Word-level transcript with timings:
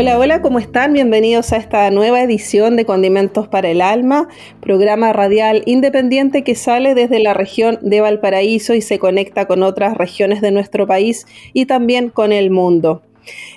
Hola, 0.00 0.16
hola, 0.16 0.42
¿cómo 0.42 0.60
están? 0.60 0.92
Bienvenidos 0.92 1.52
a 1.52 1.56
esta 1.56 1.90
nueva 1.90 2.22
edición 2.22 2.76
de 2.76 2.84
Condimentos 2.84 3.48
para 3.48 3.68
el 3.68 3.80
Alma, 3.80 4.28
programa 4.60 5.12
radial 5.12 5.64
independiente 5.66 6.44
que 6.44 6.54
sale 6.54 6.94
desde 6.94 7.18
la 7.18 7.34
región 7.34 7.80
de 7.82 8.00
Valparaíso 8.00 8.74
y 8.74 8.80
se 8.80 9.00
conecta 9.00 9.48
con 9.48 9.64
otras 9.64 9.96
regiones 9.96 10.40
de 10.40 10.52
nuestro 10.52 10.86
país 10.86 11.26
y 11.52 11.66
también 11.66 12.10
con 12.10 12.30
el 12.30 12.52
mundo. 12.52 13.02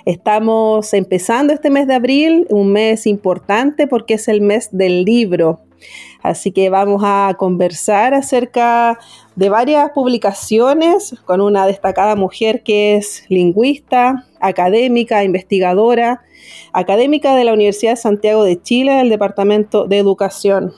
Estamos 0.04 0.92
empezando 0.94 1.52
este 1.52 1.70
mes 1.70 1.86
de 1.86 1.94
abril, 1.94 2.48
un 2.50 2.72
mes 2.72 3.06
importante 3.06 3.86
porque 3.86 4.14
es 4.14 4.26
el 4.26 4.40
mes 4.40 4.70
del 4.72 5.04
libro. 5.04 5.60
Así 6.22 6.52
que 6.52 6.70
vamos 6.70 7.02
a 7.04 7.34
conversar 7.38 8.14
acerca 8.14 8.98
de 9.34 9.48
varias 9.48 9.90
publicaciones 9.90 11.16
con 11.24 11.40
una 11.40 11.66
destacada 11.66 12.14
mujer 12.14 12.62
que 12.62 12.96
es 12.96 13.24
lingüista, 13.28 14.26
académica, 14.40 15.24
investigadora, 15.24 16.22
académica 16.72 17.34
de 17.34 17.44
la 17.44 17.52
Universidad 17.52 17.92
de 17.92 17.96
Santiago 17.96 18.44
de 18.44 18.60
Chile, 18.60 18.92
del 18.94 19.08
Departamento 19.08 19.86
de 19.86 19.98
Educación. 19.98 20.72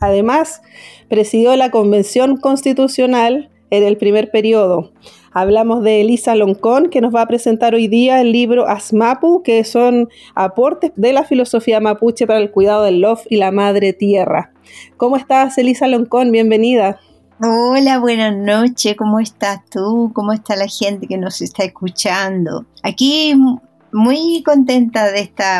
Además, 0.00 0.62
presidió 1.08 1.54
la 1.56 1.70
Convención 1.70 2.36
Constitucional 2.36 3.50
en 3.70 3.84
el 3.84 3.96
primer 3.96 4.30
periodo. 4.30 4.92
Hablamos 5.36 5.82
de 5.82 6.00
Elisa 6.00 6.36
Loncón, 6.36 6.90
que 6.90 7.00
nos 7.00 7.12
va 7.12 7.22
a 7.22 7.26
presentar 7.26 7.74
hoy 7.74 7.88
día 7.88 8.20
el 8.20 8.30
libro 8.30 8.68
Asmapu, 8.68 9.42
que 9.42 9.64
son 9.64 10.08
aportes 10.36 10.92
de 10.94 11.12
la 11.12 11.24
filosofía 11.24 11.80
mapuche 11.80 12.24
para 12.24 12.38
el 12.38 12.52
cuidado 12.52 12.84
del 12.84 13.00
lof 13.00 13.24
y 13.28 13.36
la 13.36 13.50
madre 13.50 13.92
tierra. 13.92 14.52
¿Cómo 14.96 15.16
estás, 15.16 15.58
Elisa 15.58 15.88
Loncón? 15.88 16.30
Bienvenida. 16.30 17.00
Hola, 17.42 17.98
buenas 17.98 18.36
noches. 18.36 18.94
¿Cómo 18.96 19.18
estás 19.18 19.58
tú? 19.68 20.12
¿Cómo 20.14 20.32
está 20.32 20.54
la 20.54 20.68
gente 20.68 21.08
que 21.08 21.18
nos 21.18 21.42
está 21.42 21.64
escuchando? 21.64 22.64
Aquí 22.84 23.34
muy 23.90 24.40
contenta 24.44 25.08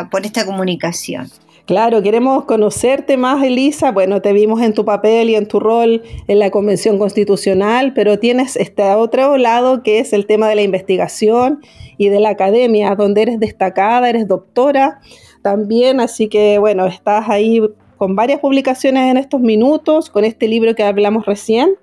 por 0.09 0.25
esta 0.25 0.47
comunicación. 0.47 1.29
Claro, 1.67 2.03
queremos 2.03 2.45
conocerte 2.45 3.17
más, 3.17 3.43
Elisa. 3.43 3.91
Bueno, 3.91 4.21
te 4.21 4.35
vimos 4.35 4.61
en 4.61 4.75
tu 4.75 4.85
papel 4.85 5.31
y 5.31 5.35
en 5.35 5.49
tu 5.49 5.61
rol 5.61 6.03
en 6.29 6.39
la 6.39 6.51
Convención 6.51 6.99
Constitucional, 6.99 7.95
pero 7.95 8.19
tienes 8.19 8.57
este 8.57 8.83
otro 8.83 9.39
lado 9.39 9.83
que 9.83 9.99
es 9.99 10.13
el 10.13 10.27
tema 10.27 10.47
de 10.47 10.57
la 10.57 10.63
investigación 10.63 11.63
y 11.97 12.11
de 12.11 12.21
la 12.21 12.29
academia, 12.29 12.95
donde 12.97 13.23
eres 13.23 13.41
destacada, 13.41 14.11
eres 14.11 14.29
doctora 14.29 15.01
también, 15.41 16.01
así 16.01 16.29
que 16.29 16.59
bueno, 16.59 16.85
estás 16.85 17.31
ahí 17.31 17.63
con 17.97 18.15
varias 18.15 18.41
publicaciones 18.41 19.11
en 19.11 19.17
estos 19.17 19.41
minutos, 19.41 20.11
con 20.11 20.27
este 20.27 20.49
libro 20.49 20.75
que 20.75 20.83
hablamos 20.83 21.25
recién, 21.25 21.77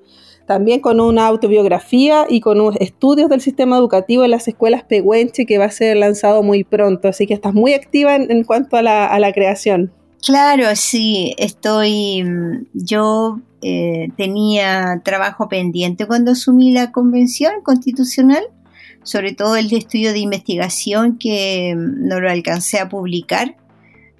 también 0.51 0.81
con 0.81 0.99
una 0.99 1.27
autobiografía 1.27 2.25
y 2.27 2.41
con 2.41 2.75
estudios 2.81 3.29
del 3.29 3.39
sistema 3.39 3.77
educativo 3.77 4.25
en 4.25 4.31
las 4.31 4.49
escuelas 4.49 4.83
Pehuenche 4.83 5.45
que 5.45 5.57
va 5.57 5.63
a 5.63 5.71
ser 5.71 5.95
lanzado 5.95 6.43
muy 6.43 6.65
pronto. 6.65 7.07
Así 7.07 7.25
que 7.25 7.33
estás 7.33 7.53
muy 7.53 7.73
activa 7.73 8.17
en, 8.17 8.43
cuanto 8.43 8.75
a 8.75 8.81
la, 8.81 9.31
creación. 9.33 9.93
Claro, 10.21 10.75
sí, 10.75 11.33
estoy, 11.37 12.25
mm, 12.25 12.65
yo 12.73 13.39
eh, 13.61 14.09
tenía 14.17 15.01
trabajo 15.05 15.47
pendiente 15.47 16.05
cuando 16.05 16.31
asumí 16.31 16.73
la 16.73 16.91
convención 16.91 17.61
constitucional, 17.63 18.43
sobre 19.03 19.33
todo 19.33 19.55
el 19.55 19.69
de 19.69 19.77
estudio 19.77 20.11
de 20.11 20.19
investigación 20.19 21.17
que 21.17 21.73
mm, 21.77 22.09
no 22.09 22.19
lo 22.19 22.29
alcancé 22.29 22.79
a 22.79 22.89
publicar 22.89 23.55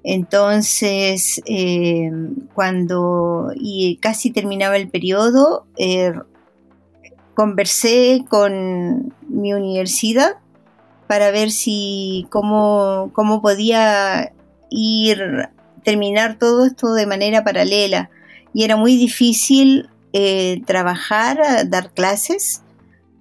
entonces, 0.04 1.40
eh, 1.46 2.10
cuando 2.54 3.52
y 3.54 3.98
casi 3.98 4.30
terminaba 4.30 4.76
el 4.76 4.88
periodo, 4.88 5.66
eh, 5.78 6.12
conversé 7.34 8.24
con 8.28 9.14
mi 9.28 9.52
universidad 9.52 10.36
para 11.06 11.30
ver 11.30 11.50
si 11.50 12.26
cómo, 12.30 13.10
cómo 13.12 13.42
podía 13.42 14.32
ir 14.70 15.48
terminar 15.84 16.38
todo 16.38 16.64
esto 16.64 16.94
de 16.94 17.06
manera 17.06 17.44
paralela. 17.44 18.10
Y 18.54 18.64
era 18.64 18.76
muy 18.76 18.96
difícil 18.96 19.88
eh, 20.12 20.62
trabajar, 20.66 21.68
dar 21.68 21.92
clases 21.92 22.62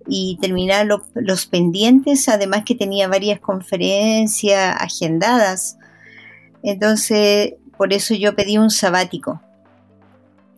y 0.08 0.38
terminar 0.42 0.88
los 1.16 1.46
pendientes, 1.46 2.28
además 2.28 2.64
que 2.66 2.76
tenía 2.76 3.08
varias 3.08 3.40
conferencias 3.40 4.76
agendadas 4.80 5.78
entonces, 6.64 7.54
por 7.78 7.94
eso 7.94 8.14
yo 8.14 8.36
pedí 8.36 8.58
un 8.58 8.70
sabático. 8.70 9.42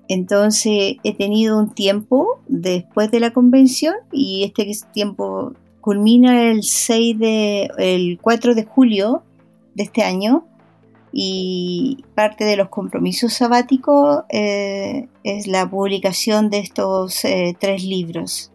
Entonces, 0.07 0.97
he 1.03 1.15
tenido 1.15 1.57
un 1.57 1.73
tiempo 1.73 2.41
después 2.47 3.09
de 3.11 3.19
la 3.19 3.31
convención 3.31 3.95
y 4.11 4.43
este 4.43 4.69
tiempo 4.93 5.53
culmina 5.81 6.49
el 6.49 6.63
6 6.63 7.19
de, 7.19 7.69
el 7.77 8.19
4 8.21 8.55
de 8.55 8.63
julio 8.63 9.23
de 9.75 9.83
este 9.83 10.03
año 10.03 10.45
y 11.11 12.03
parte 12.15 12.43
de 12.43 12.57
los 12.57 12.69
compromisos 12.69 13.33
sabáticos 13.33 14.23
eh, 14.29 15.07
es 15.23 15.45
la 15.45 15.69
publicación 15.69 16.49
de 16.49 16.59
estos 16.59 17.23
eh, 17.23 17.55
tres 17.59 17.83
libros 17.83 18.51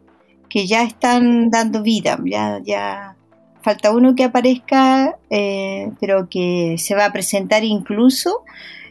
que 0.49 0.67
ya 0.67 0.83
están 0.83 1.51
dando 1.51 1.83
vida, 1.83 2.19
ya, 2.65 3.15
falta 3.61 3.93
uno 3.93 4.15
que 4.15 4.25
aparezca, 4.25 5.19
eh, 5.31 5.91
pero 6.01 6.29
que 6.29 6.77
se 6.79 6.95
va 6.95 7.07
a 7.07 7.13
presentar 7.13 7.65
incluso. 7.65 8.45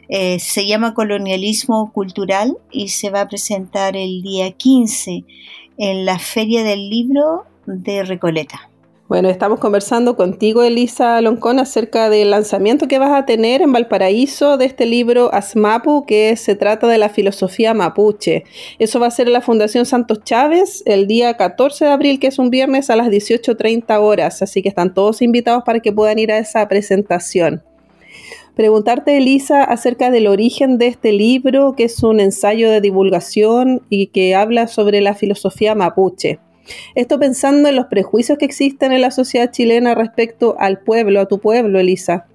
Eh, 0.08 0.38
se 0.38 0.66
llama 0.66 0.94
Colonialismo 0.94 1.92
Cultural 1.92 2.56
y 2.70 2.88
se 2.88 3.10
va 3.10 3.22
a 3.22 3.28
presentar 3.28 3.96
el 3.96 4.22
día 4.22 4.52
15 4.52 5.24
en 5.76 6.04
la 6.04 6.18
Feria 6.18 6.64
del 6.64 6.88
Libro 6.88 7.44
de 7.66 8.04
Recoleta. 8.04 8.70
Bueno, 9.08 9.30
estamos 9.30 9.58
conversando 9.58 10.16
contigo, 10.16 10.62
Elisa 10.62 11.18
Loncón, 11.22 11.58
acerca 11.58 12.10
del 12.10 12.30
lanzamiento 12.30 12.88
que 12.88 12.98
vas 12.98 13.12
a 13.12 13.24
tener 13.24 13.62
en 13.62 13.72
Valparaíso 13.72 14.58
de 14.58 14.66
este 14.66 14.84
libro 14.84 15.32
Asmapu, 15.32 16.04
que 16.04 16.36
se 16.36 16.54
trata 16.56 16.86
de 16.86 16.98
la 16.98 17.08
filosofía 17.08 17.72
mapuche. 17.72 18.44
Eso 18.78 19.00
va 19.00 19.06
a 19.06 19.10
ser 19.10 19.28
en 19.28 19.32
la 19.32 19.40
Fundación 19.40 19.86
Santos 19.86 20.24
Chávez 20.24 20.82
el 20.84 21.06
día 21.06 21.38
14 21.38 21.86
de 21.86 21.90
abril, 21.90 22.20
que 22.20 22.26
es 22.26 22.38
un 22.38 22.50
viernes 22.50 22.90
a 22.90 22.96
las 22.96 23.08
18.30 23.08 23.98
horas, 23.98 24.42
así 24.42 24.60
que 24.60 24.68
están 24.68 24.92
todos 24.92 25.22
invitados 25.22 25.62
para 25.64 25.80
que 25.80 25.90
puedan 25.90 26.18
ir 26.18 26.30
a 26.30 26.36
esa 26.36 26.68
presentación. 26.68 27.62
Preguntarte, 28.58 29.16
Elisa, 29.16 29.62
acerca 29.62 30.10
del 30.10 30.26
origen 30.26 30.78
de 30.78 30.88
este 30.88 31.12
libro, 31.12 31.74
que 31.76 31.84
es 31.84 32.02
un 32.02 32.18
ensayo 32.18 32.68
de 32.72 32.80
divulgación 32.80 33.82
y 33.88 34.08
que 34.08 34.34
habla 34.34 34.66
sobre 34.66 35.00
la 35.00 35.14
filosofía 35.14 35.76
mapuche. 35.76 36.40
Esto 36.96 37.20
pensando 37.20 37.68
en 37.68 37.76
los 37.76 37.86
prejuicios 37.86 38.36
que 38.36 38.46
existen 38.46 38.90
en 38.90 39.02
la 39.02 39.12
sociedad 39.12 39.52
chilena 39.52 39.94
respecto 39.94 40.56
al 40.58 40.80
pueblo, 40.80 41.20
a 41.20 41.26
tu 41.26 41.38
pueblo, 41.38 41.78
Elisa. 41.78 42.26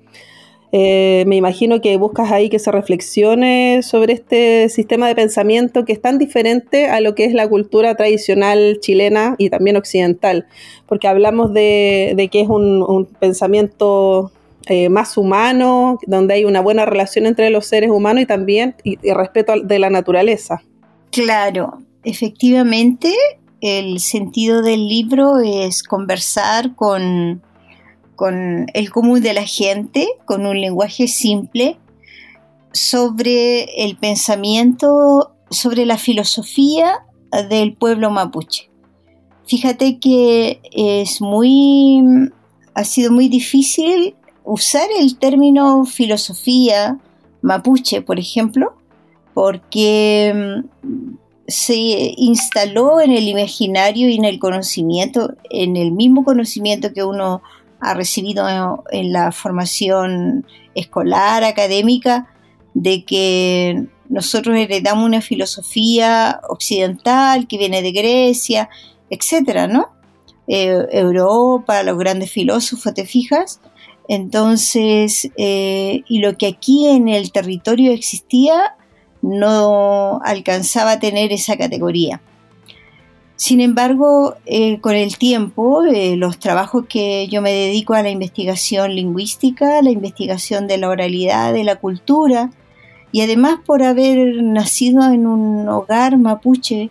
Eh, 0.71 1.25
me 1.27 1.35
imagino 1.35 1.81
que 1.81 1.97
buscas 1.97 2.31
ahí 2.31 2.47
que 2.49 2.57
se 2.57 2.71
reflexione 2.71 3.81
sobre 3.83 4.13
este 4.13 4.69
sistema 4.69 5.09
de 5.09 5.15
pensamiento 5.15 5.83
que 5.83 5.91
es 5.91 6.01
tan 6.01 6.19
diferente 6.19 6.87
a 6.87 7.01
lo 7.01 7.15
que 7.15 7.25
es 7.25 7.33
la 7.33 7.49
cultura 7.49 7.95
tradicional 7.95 8.77
chilena 8.79 9.35
y 9.37 9.49
también 9.49 9.75
occidental, 9.75 10.47
porque 10.87 11.09
hablamos 11.09 11.53
de, 11.53 12.29
que 12.31 12.39
es 12.39 12.47
un, 12.47 13.09
pensamiento 13.19 14.31
eh, 14.67 14.89
más 14.89 15.17
humano, 15.17 15.99
donde 16.07 16.35
hay 16.35 16.45
una 16.45 16.61
buena 16.61 16.85
relación 16.85 17.25
entre 17.25 17.49
los 17.49 17.65
seres 17.65 17.89
humanos 17.89 18.23
y 18.23 18.25
también 18.25 18.75
y 18.83 18.97
respeto 19.11 19.61
de 19.61 19.79
la 19.79 19.89
naturaleza. 19.89 20.61
Claro, 21.11 21.79
efectivamente, 22.03 23.13
el 23.61 23.99
sentido 23.99 24.61
del 24.61 24.87
libro 24.87 25.39
es 25.39 25.83
conversar 25.83 26.75
con, 26.75 27.41
con 28.15 28.67
el 28.73 28.89
común 28.91 29.21
de 29.21 29.33
la 29.33 29.45
gente, 29.45 30.07
con 30.25 30.45
un 30.45 30.59
lenguaje 30.59 31.07
simple, 31.07 31.77
sobre 32.73 33.85
el 33.85 33.97
pensamiento, 33.97 35.35
sobre 35.49 35.85
la 35.85 35.97
filosofía 35.97 37.05
del 37.49 37.73
pueblo 37.73 38.11
mapuche. 38.11 38.69
Fíjate 39.45 39.99
que 39.99 40.61
es 40.71 41.21
muy, 41.21 42.01
ha 42.73 42.83
sido 42.83 43.11
muy 43.11 43.27
difícil 43.29 44.15
usar 44.43 44.87
el 44.99 45.17
término 45.17 45.85
filosofía 45.85 46.97
mapuche, 47.41 48.01
por 48.01 48.19
ejemplo, 48.19 48.73
porque 49.33 50.63
se 51.47 52.13
instaló 52.17 53.01
en 53.01 53.11
el 53.11 53.27
imaginario 53.27 54.09
y 54.09 54.15
en 54.15 54.25
el 54.25 54.39
conocimiento, 54.39 55.33
en 55.49 55.75
el 55.75 55.91
mismo 55.91 56.23
conocimiento 56.23 56.93
que 56.93 57.03
uno 57.03 57.41
ha 57.79 57.93
recibido 57.93 58.47
en 58.91 59.11
la 59.11 59.31
formación 59.31 60.45
escolar, 60.73 61.43
académica, 61.43 62.29
de 62.73 63.03
que 63.03 63.87
nosotros 64.09 64.57
heredamos 64.57 65.05
una 65.05 65.21
filosofía 65.21 66.39
occidental 66.49 67.47
que 67.47 67.57
viene 67.57 67.81
de 67.81 67.91
Grecia, 67.91 68.69
etcétera, 69.09 69.67
¿no? 69.67 69.89
Eh, 70.47 70.87
Europa, 70.91 71.83
los 71.83 71.97
grandes 71.97 72.31
filósofos, 72.31 72.93
¿te 72.93 73.05
fijas? 73.05 73.59
Entonces, 74.07 75.29
eh, 75.37 76.03
y 76.07 76.19
lo 76.19 76.37
que 76.37 76.47
aquí 76.47 76.87
en 76.87 77.07
el 77.07 77.31
territorio 77.31 77.91
existía 77.91 78.75
no 79.21 80.19
alcanzaba 80.23 80.93
a 80.93 80.99
tener 80.99 81.31
esa 81.31 81.57
categoría. 81.57 82.21
Sin 83.35 83.61
embargo, 83.61 84.35
eh, 84.45 84.79
con 84.79 84.93
el 84.95 85.17
tiempo, 85.17 85.83
eh, 85.83 86.15
los 86.17 86.39
trabajos 86.39 86.85
que 86.87 87.27
yo 87.29 87.41
me 87.41 87.51
dedico 87.51 87.93
a 87.93 88.03
la 88.03 88.09
investigación 88.09 88.93
lingüística, 88.93 89.81
la 89.81 89.89
investigación 89.89 90.67
de 90.67 90.77
la 90.77 90.89
oralidad, 90.89 91.53
de 91.53 91.63
la 91.63 91.77
cultura, 91.77 92.51
y 93.11 93.21
además 93.21 93.59
por 93.65 93.83
haber 93.83 94.43
nacido 94.43 95.03
en 95.11 95.27
un 95.27 95.67
hogar 95.69 96.17
mapuche, 96.17 96.89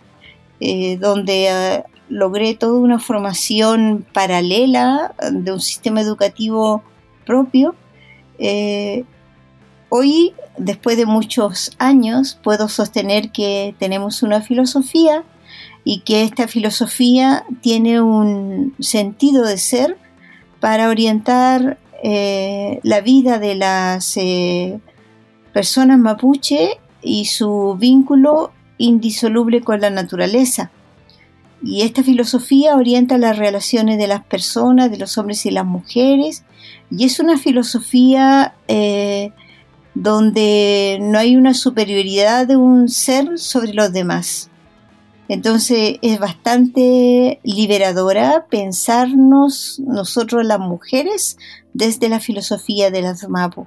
donde 0.99 1.83
logré 2.07 2.53
toda 2.53 2.79
una 2.79 2.97
formación 2.97 4.05
paralela 4.13 5.13
de 5.29 5.51
un 5.51 5.59
sistema 5.59 5.99
educativo 5.99 6.81
propio, 7.23 7.75
hoy, 9.89 10.33
después 10.57 10.97
de 10.97 11.05
muchos 11.05 11.71
años, 11.77 12.39
puedo 12.43 12.67
sostener 12.67 13.31
que 13.31 13.75
tenemos 13.79 14.23
una 14.23 14.41
filosofía 14.41 15.23
y 15.83 15.99
que 15.99 16.23
esta 16.23 16.47
filosofía 16.47 17.45
tiene 17.61 18.01
un 18.01 18.73
sentido 18.79 19.45
de 19.45 19.57
ser 19.57 19.97
para 20.59 20.89
orientar 20.89 21.77
eh, 22.01 22.79
la 22.83 23.01
vida 23.01 23.37
de 23.37 23.55
las 23.55 24.17
eh, 24.17 24.79
personas 25.53 25.99
mapuche 25.99 26.79
y 27.01 27.25
su 27.25 27.75
vínculo 27.79 28.51
indisoluble 28.77 29.61
con 29.61 29.81
la 29.81 29.89
naturaleza. 29.89 30.71
Y 31.63 31.81
esta 31.81 32.03
filosofía 32.03 32.75
orienta 32.75 33.17
las 33.17 33.37
relaciones 33.37 33.97
de 33.97 34.07
las 34.07 34.23
personas, 34.25 34.91
de 34.91 34.97
los 34.97 35.17
hombres 35.17 35.45
y 35.45 35.51
las 35.51 35.65
mujeres, 35.65 36.43
y 36.91 37.05
es 37.05 37.19
una 37.19 37.37
filosofía 37.37 38.53
eh, 38.67 39.31
donde 39.95 40.99
no 41.01 41.17
hay 41.17 41.35
una 41.37 41.53
superioridad 41.53 42.47
de 42.47 42.57
un 42.57 42.89
ser 42.89 43.39
sobre 43.39 43.73
los 43.73 43.93
demás. 43.93 44.49
Entonces 45.29 45.99
es 46.01 46.19
bastante 46.19 47.39
liberadora 47.43 48.45
pensarnos 48.49 49.81
nosotros 49.85 50.45
las 50.45 50.59
mujeres 50.59 51.37
desde 51.73 52.09
la 52.09 52.19
filosofía 52.19 52.91
de 52.91 53.01
las 53.01 53.27
Mapu, 53.29 53.65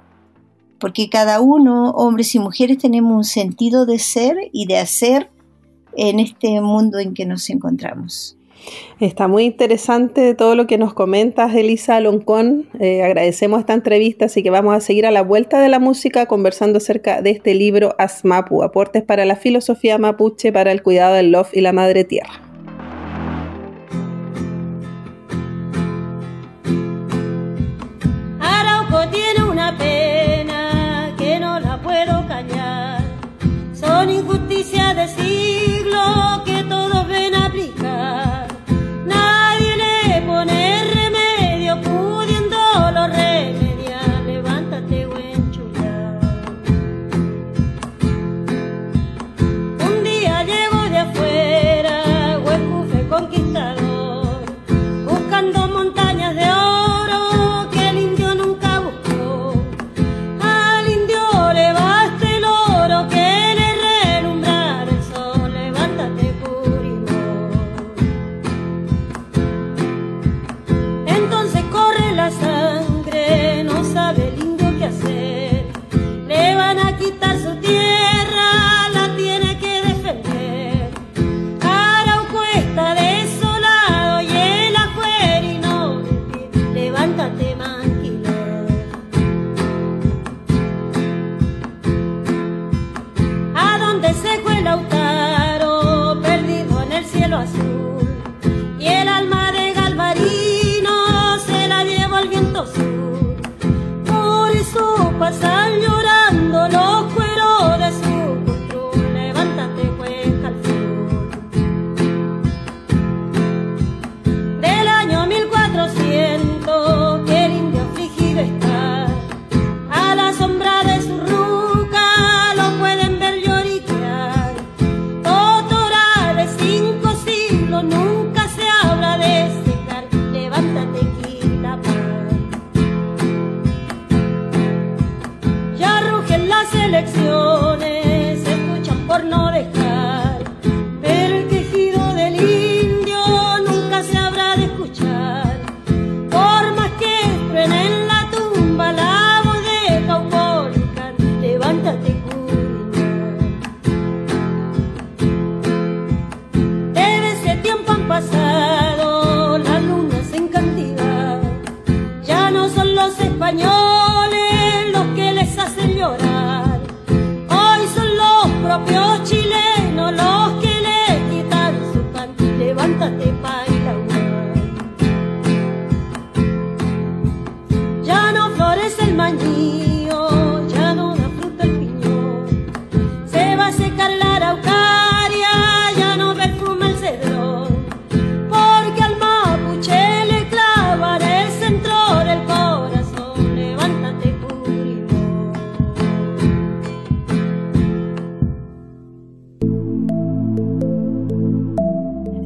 porque 0.79 1.09
cada 1.09 1.41
uno, 1.41 1.89
hombres 1.91 2.35
y 2.35 2.39
mujeres, 2.39 2.77
tenemos 2.77 3.17
un 3.17 3.23
sentido 3.23 3.87
de 3.87 3.97
ser 3.97 4.37
y 4.53 4.67
de 4.67 4.77
hacer 4.77 5.31
en 5.97 6.19
este 6.19 6.61
mundo 6.61 6.99
en 6.99 7.13
que 7.13 7.25
nos 7.25 7.49
encontramos. 7.49 8.37
Está 8.99 9.27
muy 9.27 9.45
interesante 9.45 10.33
todo 10.33 10.55
lo 10.55 10.67
que 10.67 10.77
nos 10.77 10.93
comentas, 10.93 11.53
Elisa 11.53 11.99
Loncón. 11.99 12.67
Eh, 12.79 13.03
agradecemos 13.03 13.59
esta 13.59 13.73
entrevista, 13.73 14.25
así 14.25 14.43
que 14.43 14.49
vamos 14.49 14.75
a 14.75 14.81
seguir 14.81 15.05
a 15.05 15.11
la 15.11 15.21
vuelta 15.21 15.59
de 15.59 15.69
la 15.69 15.79
música 15.79 16.25
conversando 16.25 16.77
acerca 16.77 17.21
de 17.21 17.29
este 17.29 17.53
libro 17.53 17.95
Asmapu, 17.97 18.63
aportes 18.63 19.03
para 19.03 19.25
la 19.25 19.35
filosofía 19.35 19.97
mapuche 19.97 20.51
para 20.51 20.71
el 20.71 20.81
cuidado 20.81 21.15
del 21.15 21.31
love 21.31 21.53
y 21.53 21.61
la 21.61 21.73
madre 21.73 22.03
tierra. 22.03 22.46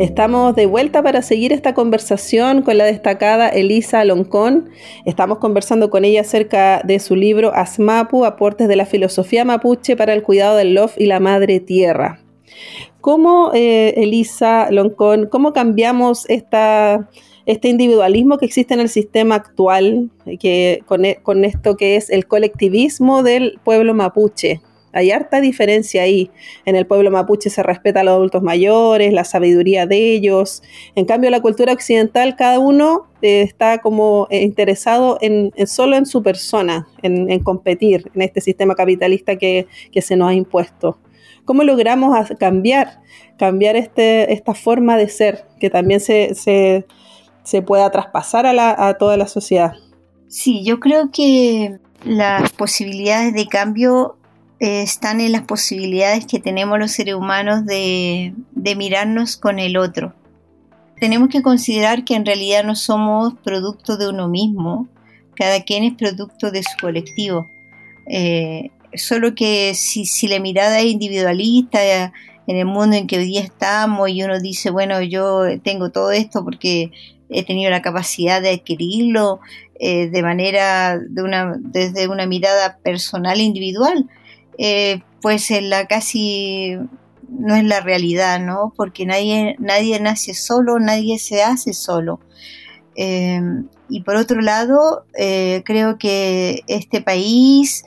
Estamos 0.01 0.55
de 0.55 0.65
vuelta 0.65 1.03
para 1.03 1.21
seguir 1.21 1.53
esta 1.53 1.75
conversación 1.75 2.63
con 2.63 2.75
la 2.79 2.85
destacada 2.85 3.49
Elisa 3.49 4.03
Loncón. 4.03 4.71
Estamos 5.05 5.37
conversando 5.37 5.91
con 5.91 6.05
ella 6.05 6.21
acerca 6.21 6.81
de 6.83 6.97
su 6.97 7.15
libro 7.15 7.53
Asmapu, 7.53 8.25
aportes 8.25 8.67
de 8.67 8.75
la 8.75 8.87
filosofía 8.87 9.45
mapuche 9.45 9.95
para 9.95 10.13
el 10.13 10.23
cuidado 10.23 10.57
del 10.57 10.73
lof 10.73 10.95
y 10.97 11.05
la 11.05 11.19
madre 11.19 11.59
tierra. 11.59 12.19
¿Cómo, 12.99 13.51
eh, 13.53 13.93
Elisa 13.95 14.71
Loncón, 14.71 15.27
cómo 15.27 15.53
cambiamos 15.53 16.25
este 16.27 17.69
individualismo 17.69 18.39
que 18.39 18.47
existe 18.47 18.73
en 18.73 18.79
el 18.79 18.89
sistema 18.89 19.35
actual, 19.35 20.09
que, 20.39 20.81
con, 20.87 21.03
con 21.21 21.45
esto 21.45 21.77
que 21.77 21.95
es 21.95 22.09
el 22.09 22.25
colectivismo 22.25 23.21
del 23.21 23.59
pueblo 23.63 23.93
mapuche? 23.93 24.61
Hay 24.93 25.11
harta 25.11 25.41
diferencia 25.41 26.03
ahí. 26.03 26.31
En 26.65 26.75
el 26.75 26.85
pueblo 26.85 27.11
mapuche 27.11 27.49
se 27.49 27.63
respeta 27.63 28.01
a 28.01 28.03
los 28.03 28.13
adultos 28.13 28.43
mayores, 28.43 29.13
la 29.13 29.23
sabiduría 29.23 29.85
de 29.85 30.13
ellos. 30.13 30.63
En 30.95 31.05
cambio, 31.05 31.29
la 31.29 31.41
cultura 31.41 31.73
occidental, 31.73 32.35
cada 32.35 32.59
uno 32.59 33.07
eh, 33.21 33.41
está 33.41 33.79
como 33.79 34.27
eh, 34.29 34.41
interesado 34.41 35.17
en, 35.21 35.51
solo 35.67 35.95
en 35.95 36.05
su 36.05 36.23
persona, 36.23 36.87
en, 37.01 37.39
competir 37.39 38.11
en 38.13 38.21
este 38.21 38.41
sistema 38.41 38.75
capitalista 38.75 39.37
que, 39.37 39.67
se 40.01 40.15
nos 40.15 40.29
ha 40.29 40.33
impuesto. 40.33 40.97
¿Cómo 41.45 41.63
logramos 41.63 42.15
cambiar, 42.39 43.01
cambiar 43.37 43.75
este, 43.75 44.33
esta 44.33 44.53
forma 44.53 44.97
de 44.97 45.09
ser 45.09 45.45
que 45.59 45.69
también 45.69 45.99
se, 45.99 46.85
pueda 47.65 47.89
traspasar 47.91 48.45
a, 48.45 48.87
a 48.87 48.93
toda 48.95 49.17
la 49.17 49.27
sociedad? 49.27 49.73
Sí, 50.27 50.63
yo 50.63 50.79
creo 50.79 51.11
que 51.11 51.79
las 52.03 52.51
posibilidades 52.53 53.33
de 53.33 53.47
cambio 53.47 54.17
eh, 54.61 54.83
están 54.83 55.21
en 55.21 55.31
las 55.31 55.41
posibilidades 55.41 56.27
que 56.27 56.39
tenemos 56.39 56.77
los 56.77 56.91
seres 56.91 57.15
humanos 57.15 57.65
de, 57.65 58.35
mirarnos 58.77 59.35
con 59.35 59.57
el 59.57 59.75
otro. 59.75 60.13
Tenemos 60.99 61.29
que 61.29 61.41
considerar 61.41 62.05
que 62.05 62.13
en 62.13 62.27
realidad 62.27 62.63
no 62.63 62.75
somos 62.75 63.33
producto 63.43 63.97
de 63.97 64.07
uno 64.07 64.27
mismo, 64.27 64.87
cada 65.33 65.63
quien 65.63 65.83
es 65.83 65.95
producto 65.95 66.51
de 66.51 66.61
su 66.61 66.77
colectivo. 66.79 67.47
Eh, 68.07 68.69
solo 68.93 69.33
que 69.33 69.73
si, 69.73 70.27
la 70.27 70.39
mirada 70.39 70.79
es 70.79 70.91
individualista 70.91 71.79
en 71.83 72.11
el 72.45 72.65
mundo 72.65 72.95
en 72.95 73.07
que 73.07 73.17
hoy 73.17 73.25
día 73.25 73.41
estamos 73.41 74.11
y 74.11 74.21
uno 74.21 74.39
dice, 74.39 74.69
bueno, 74.69 75.01
yo 75.01 75.59
tengo 75.63 75.89
todo 75.89 76.11
esto 76.11 76.43
porque 76.43 76.91
he 77.31 77.43
tenido 77.43 77.71
la 77.71 77.81
capacidad 77.81 78.39
de 78.43 78.51
adquirirlo 78.51 79.39
eh, 79.79 80.11
de 80.11 80.21
manera, 80.21 80.99
de 80.99 81.23
una, 81.23 81.55
desde 81.57 82.07
una 82.07 82.27
mirada 82.27 82.77
personal 82.83 83.41
individual, 83.41 84.07
eh, 84.57 85.01
pues 85.21 85.51
en 85.51 85.69
la 85.69 85.87
casi 85.87 86.77
no 87.29 87.55
es 87.55 87.63
la 87.63 87.79
realidad, 87.79 88.39
¿no? 88.39 88.73
Porque 88.75 89.05
nadie, 89.05 89.55
nadie 89.59 89.99
nace 89.99 90.33
solo, 90.33 90.79
nadie 90.79 91.19
se 91.19 91.43
hace 91.43 91.73
solo. 91.73 92.19
Em, 92.95 93.67
y 93.89 94.01
por 94.01 94.15
otro 94.15 94.41
lado, 94.41 95.05
eh, 95.17 95.61
creo 95.65 95.97
que 95.97 96.63
este 96.67 97.01
país, 97.01 97.83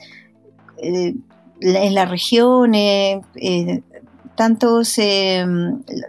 eh, 0.77 1.13
en 1.61 1.93
la 1.93 2.05
región, 2.05 2.73
tantos 4.35 4.99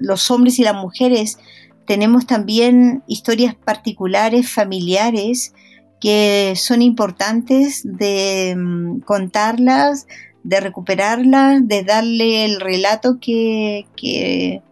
los 0.00 0.30
hombres 0.30 0.58
y 0.58 0.62
las 0.62 0.74
mujeres, 0.74 1.38
tenemos 1.86 2.26
también 2.26 3.02
historias 3.06 3.54
particulares, 3.54 4.50
familiares, 4.50 5.54
que 6.00 6.54
son 6.56 6.82
importantes 6.82 7.80
de 7.84 8.50
em, 8.50 9.00
contarlas, 9.00 10.06
de 10.46 10.60
recuperarla, 10.60 11.58
de 11.60 11.82
darle 11.82 12.44
el 12.44 12.60
relato 12.60 13.18
que, 13.20 13.84
que, 13.96 14.62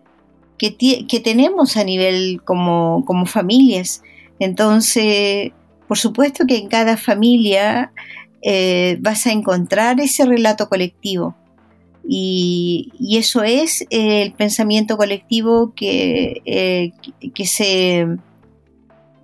que, 0.57 1.21
tenemos 1.21 1.77
a 1.77 1.83
nivel 1.83 2.41
como, 2.45 3.05
como, 3.05 3.27
familias. 3.27 4.01
Entonces, 4.39 5.51
por 5.89 5.99
supuesto 5.99 6.45
que 6.47 6.59
en 6.59 6.69
cada 6.69 6.97
familia 6.97 7.93
eh, 8.41 8.99
vas 9.01 9.27
a 9.27 9.33
encontrar 9.33 9.99
ese 10.01 10.25
relato 10.25 10.69
colectivo. 10.69 11.35
Y, 12.09 12.93
y 13.01 13.17
eso 13.17 13.43
es 13.43 13.85
el 13.91 14.33
pensamiento 14.33 14.97
colectivo 14.97 15.73
que, 15.75 16.41
eh, 16.45 16.93
que 17.35 17.47
se 17.47 18.07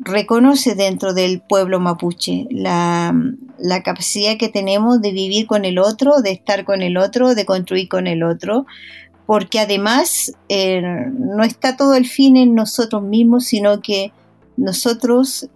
reconoce 0.01 0.75
dentro 0.75 1.13
del 1.13 1.41
pueblo 1.41 1.79
mapuche 1.79 2.47
la, 2.51 3.15
capacidad 3.85 4.37
que 4.39 4.49
tenemos 4.49 5.01
de 5.01 5.13
vivir 5.13 5.47
con 5.47 5.65
el 5.65 5.79
otro, 5.79 6.23
de 6.23 6.33
estar 6.33 6.65
con 6.65 6.83
el 6.83 6.97
otro, 6.97 7.35
de 7.35 7.45
construir 7.45 7.89
con 7.89 8.07
el 8.07 8.23
otro, 8.23 8.67
porque 9.27 9.61
además 9.61 10.33
eh, 10.49 10.83
no 10.83 11.45
está 11.45 11.77
todo 11.77 11.95
el 11.95 12.07
fin 12.07 12.37
en 12.37 12.55
nosotros 12.55 13.03
mismos, 13.03 13.45
sino 13.45 13.81
que 13.81 14.13
nosotros 14.57 15.49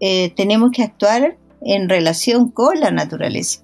eh, 0.00 0.32
tenemos 0.36 0.70
que 0.70 0.82
actuar 0.82 1.36
en 1.62 1.88
relación 1.88 2.50
con 2.50 2.78
la 2.78 2.90
naturaleza. 2.90 3.62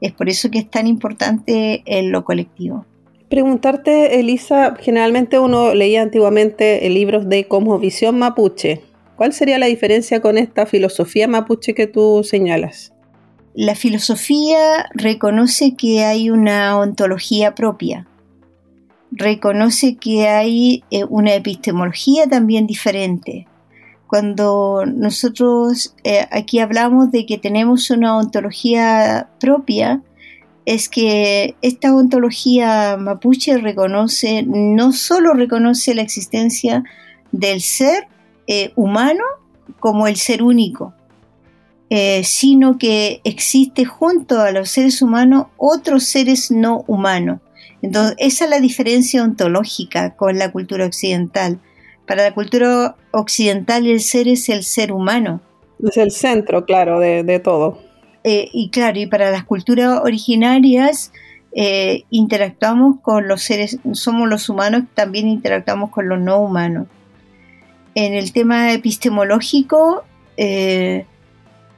Es 0.00 0.12
por 0.12 0.28
eso 0.28 0.50
que 0.50 0.58
es 0.58 0.70
tan 0.70 0.86
importante 0.86 1.82
en 1.86 2.10
lo 2.12 2.24
colectivo. 2.24 2.84
Preguntarte, 3.28 4.20
Elisa, 4.20 4.76
generalmente 4.78 5.38
uno 5.38 5.74
leía 5.74 6.02
antiguamente 6.02 6.88
libros 6.88 7.28
de 7.28 7.46
visión 7.80 8.18
mapuche. 8.18 8.82
¿Cuál 9.16 9.32
sería 9.32 9.58
la 9.58 9.66
diferencia 9.66 10.20
con 10.20 10.36
esta 10.36 10.66
filosofía 10.66 11.26
mapuche 11.26 11.74
que 11.74 11.86
tú 11.86 12.22
señalas? 12.22 12.92
La 13.54 13.74
filosofía 13.74 14.90
reconoce 14.92 15.74
que 15.74 16.04
hay 16.04 16.28
una 16.28 16.78
ontología 16.78 17.54
propia, 17.54 18.06
reconoce 19.10 19.96
que 19.96 20.28
hay 20.28 20.84
eh, 20.90 21.04
una 21.04 21.34
epistemología 21.34 22.26
también 22.26 22.66
diferente. 22.66 23.46
Cuando 24.06 24.84
nosotros 24.86 25.96
eh, 26.04 26.26
aquí 26.30 26.58
hablamos 26.58 27.10
de 27.10 27.24
que 27.24 27.38
tenemos 27.38 27.88
una 27.90 28.18
ontología 28.18 29.30
propia, 29.40 30.02
es 30.66 30.90
que 30.90 31.56
esta 31.62 31.94
ontología 31.94 32.98
mapuche 32.98 33.56
reconoce, 33.56 34.42
no 34.46 34.92
solo 34.92 35.32
reconoce 35.32 35.94
la 35.94 36.02
existencia 36.02 36.84
del 37.32 37.62
ser, 37.62 38.08
eh, 38.46 38.72
humano 38.76 39.24
como 39.80 40.06
el 40.06 40.16
ser 40.16 40.42
único, 40.42 40.94
eh, 41.90 42.22
sino 42.24 42.78
que 42.78 43.20
existe 43.24 43.84
junto 43.84 44.40
a 44.40 44.52
los 44.52 44.70
seres 44.70 45.02
humanos 45.02 45.46
otros 45.56 46.04
seres 46.04 46.50
no 46.52 46.84
humanos. 46.86 47.40
Entonces, 47.82 48.14
esa 48.18 48.44
es 48.44 48.50
la 48.50 48.60
diferencia 48.60 49.22
ontológica 49.22 50.14
con 50.14 50.38
la 50.38 50.52
cultura 50.52 50.86
occidental. 50.86 51.58
Para 52.06 52.22
la 52.22 52.34
cultura 52.34 52.94
occidental 53.10 53.86
el 53.86 54.00
ser 54.00 54.28
es 54.28 54.48
el 54.48 54.62
ser 54.62 54.92
humano. 54.92 55.40
Es 55.82 55.96
el 55.96 56.12
centro, 56.12 56.64
claro, 56.64 57.00
de, 57.00 57.40
todo. 57.40 57.78
Eh, 58.22 58.48
y 58.52 58.70
claro, 58.70 58.98
y 59.00 59.06
para 59.06 59.30
las 59.30 59.44
culturas 59.44 60.00
originarias 60.02 61.12
interactuamos 62.10 63.00
con 63.00 63.28
los 63.28 63.42
seres, 63.42 63.78
somos 63.92 64.28
los 64.28 64.50
humanos, 64.50 64.82
también 64.94 65.26
interactuamos 65.26 65.90
con 65.90 66.06
los 66.06 66.20
no 66.20 66.38
humanos 66.38 66.86
en 67.96 68.12
el 68.12 68.32
tema 68.32 68.74
epistemológico, 68.74 70.04
eh, 70.36 71.06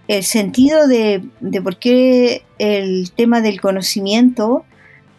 el 0.09 0.25
sentido 0.25 0.89
de, 0.89 1.23
por 1.63 1.79
qué 1.79 2.43
el 2.59 3.13
tema 3.13 3.41
del 3.41 3.61
conocimiento 3.61 4.65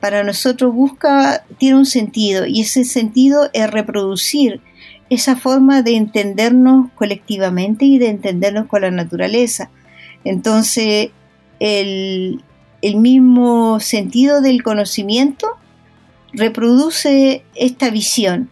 para 0.02 0.26
nosotros 0.26 0.76
busca, 0.76 1.46
tiene 1.58 1.78
un 1.78 1.86
sentido 1.86 2.46
y 2.46 2.62
ese 2.62 2.84
sentido 2.84 3.50
es 3.54 3.72
reproducir 3.72 4.60
esa 5.10 5.38
forma 5.38 5.84
de 5.84 5.96
entendernos 5.96 6.92
colectivamente 6.96 7.86
y 7.86 7.98
de 7.98 8.10
entendernos 8.10 8.68
con 8.68 8.82
la 8.82 8.92
naturaleza. 8.92 9.70
Entonces, 10.26 11.12
el, 11.62 12.44
el 12.82 12.96
mismo 12.98 13.80
sentido 13.80 14.42
del 14.42 14.64
conocimiento 14.64 15.48
reproduce 16.34 17.46
esta 17.56 17.90
visión 17.90 18.50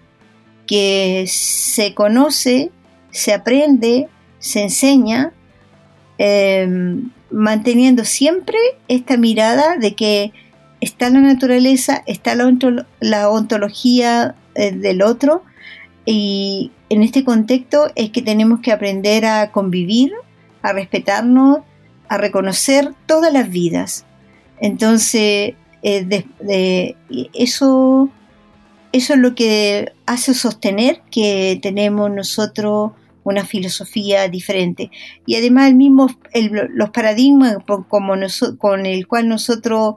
que 0.67 1.25
se 1.27 1.93
conoce, 1.93 2.69
se 3.11 3.33
aprende, 3.33 4.07
se 4.39 4.63
enseña, 4.63 5.33
em, 6.17 7.09
manteniendo 7.31 8.05
siempre 8.05 8.57
esta 8.87 9.17
mirada 9.17 9.77
de 9.77 9.95
que 9.95 10.33
está 10.81 11.09
la 11.09 11.21
naturaleza, 11.21 12.03
está 12.05 12.35
la, 12.35 13.29
ontología 13.29 14.35
eh, 14.55 14.71
del 14.71 15.01
otro 15.01 15.43
y 16.05 16.71
en 16.89 17.03
este 17.03 17.23
contexto 17.23 17.91
es 17.95 18.11
que 18.11 18.21
tenemos 18.21 18.59
que 18.61 18.71
aprender 18.71 19.25
a 19.25 19.51
convivir, 19.51 20.13
a 20.61 20.73
respetarnos, 20.73 21.59
a 22.07 22.17
reconocer 22.17 22.93
todas 23.05 23.33
las 23.33 23.49
vidas. 23.49 24.05
Entonces, 24.59 25.55
eh, 25.83 26.95
eso 27.33 28.09
eso 28.91 29.13
es 29.13 29.19
lo 29.19 29.35
que 29.35 29.91
hace 30.05 30.33
sostener 30.33 31.01
que 31.11 31.59
tenemos 31.61 32.09
nosotros 32.11 32.91
una 33.23 33.43
filosofía 33.43 34.29
diferente. 34.29 34.89
Y 35.25 35.35
además 35.35 35.67
el 35.67 35.75
mismo, 35.75 36.07
los 36.73 36.89
paradigmas 36.91 37.57
como 37.89 38.13
con 38.57 38.85
el 38.85 39.05
cual 39.05 39.27
nosotros 39.27 39.95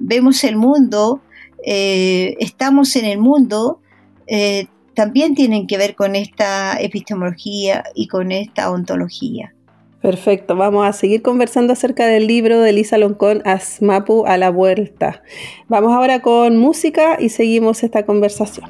vemos 0.00 0.42
el 0.42 0.56
mundo, 0.56 1.22
eh, 1.64 2.34
estamos 2.40 2.96
en 2.96 3.04
el 3.04 3.18
mundo, 3.18 3.80
eh, 4.26 4.66
también 4.94 5.34
tienen 5.34 5.68
que 5.68 5.78
ver 5.78 5.94
con 5.94 6.16
esta 6.16 6.76
epistemología 6.80 7.84
y 7.94 8.08
con 8.08 8.32
esta 8.32 8.70
ontología. 8.70 9.54
Perfecto, 10.02 10.56
vamos 10.56 10.84
a 10.84 10.92
seguir 10.92 11.22
conversando 11.22 11.72
acerca 11.72 12.06
del 12.06 12.26
libro 12.26 12.60
de 12.60 12.72
Lisa 12.72 12.98
Loncón, 12.98 13.40
Asmapu 13.44 14.26
a 14.26 14.36
la 14.36 14.50
vuelta. 14.50 15.22
Vamos 15.68 15.92
ahora 15.92 16.20
con 16.22 16.58
música 16.58 17.18
y 17.20 17.28
seguimos 17.28 17.84
esta 17.84 18.04
conversación. 18.04 18.68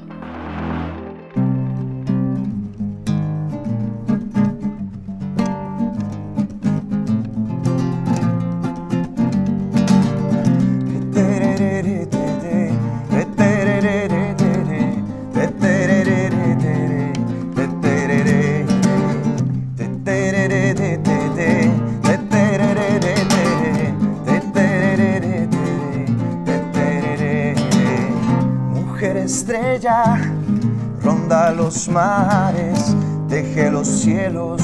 Ronda 31.02 31.50
los 31.50 31.88
mares, 31.88 32.94
teje 33.28 33.68
los 33.68 33.88
cielos 33.88 34.62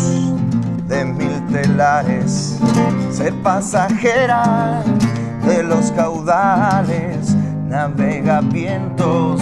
de 0.86 1.04
mil 1.04 1.44
telares, 1.50 2.56
ser 3.10 3.34
pasajera 3.42 4.84
de 5.44 5.64
los 5.64 5.90
caudales, 5.90 7.34
navega 7.66 8.40
vientos 8.40 9.40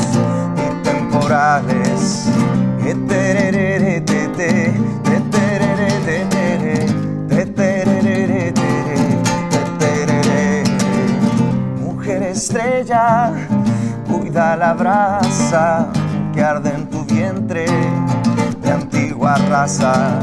y 0.57 0.83
temporales. 0.83 2.31
Mujer 11.83 12.23
estrella 12.23 13.33
la 14.37 14.75
brasa 14.75 15.89
que 16.35 16.43
arde 16.43 16.69
en 16.69 16.87
tu 16.91 17.05
vientre 17.07 17.65
de 18.61 18.71
antigua 18.71 19.37
raza, 19.49 20.21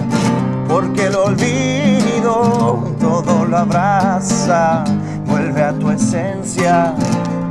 porque 0.67 1.07
el 1.07 1.15
olvido 1.15 2.93
todo 2.99 3.43
lo 3.45 3.57
abraza, 3.57 4.83
vuelve 5.25 5.63
a 5.63 5.73
tu 5.73 5.89
esencia, 5.89 6.93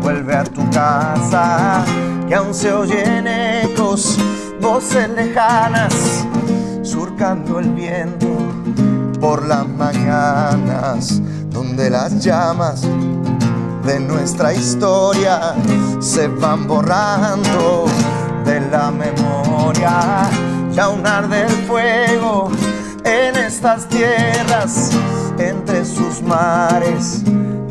vuelve 0.03 0.37
a 0.37 0.45
tu 0.45 0.69
casa, 0.71 1.85
que 2.29 2.35
aún 2.37 2.55
se 2.55 2.73
oyen 2.73 3.27
ecos, 3.27 4.17
voces 4.61 5.11
lejanas, 5.11 6.25
surcando 6.83 7.59
el 7.59 7.71
viento 7.71 8.29
por 9.21 9.45
las 9.49 9.67
mañanas, 9.67 11.21
donde 11.51 11.91
las 11.91 12.25
llamas 12.25 12.87
de 13.85 13.99
nuestra 14.01 14.55
historia 14.55 15.55
se 16.01 16.29
van 16.29 16.67
borrando 16.67 17.87
de 18.45 18.61
la 18.71 18.91
memoria. 18.91 20.29
Ya 20.73 20.89
un 20.89 21.07
arde 21.07 21.43
el 21.43 21.53
fuego 21.67 22.51
en 23.05 23.37
estas 23.37 23.89
tierras, 23.89 24.91
entre 25.39 25.85
sus 25.85 26.23
mares 26.23 27.23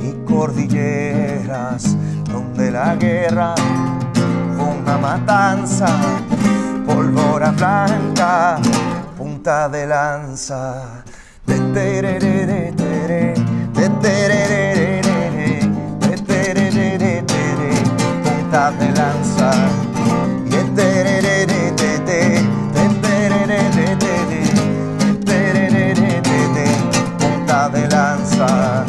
y 0.01 0.11
cordilleras, 0.25 1.95
donde 2.31 2.71
la 2.71 2.95
guerra 2.95 3.55
fue 4.55 4.65
una 4.65 4.97
matanza, 4.97 5.87
pólvora 6.85 7.51
blanca, 7.51 8.59
punta 9.17 9.69
de 9.69 9.87
lanza. 9.87 11.03
De 11.45 11.59
tererere, 11.73 12.71
tere, 12.77 13.33
de 13.73 13.89
punta 18.51 18.71
de 18.71 18.91
lanza. 18.91 19.51
Punta 27.17 27.69
de 27.69 27.87
lanza, 27.87 28.83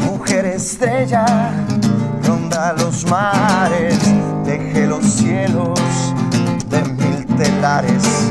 mujer 0.00 0.44
estrella, 0.46 1.24
ronda 2.22 2.74
los 2.74 3.06
mares, 3.06 3.98
teje 4.44 4.86
los 4.86 5.04
cielos 5.04 5.80
de 6.68 6.82
mil 6.82 7.26
telares, 7.36 8.28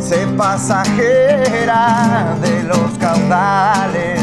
sé 0.00 0.26
pasajera 0.36 2.36
de 2.40 2.64
los 2.64 2.98
caudales, 2.98 4.22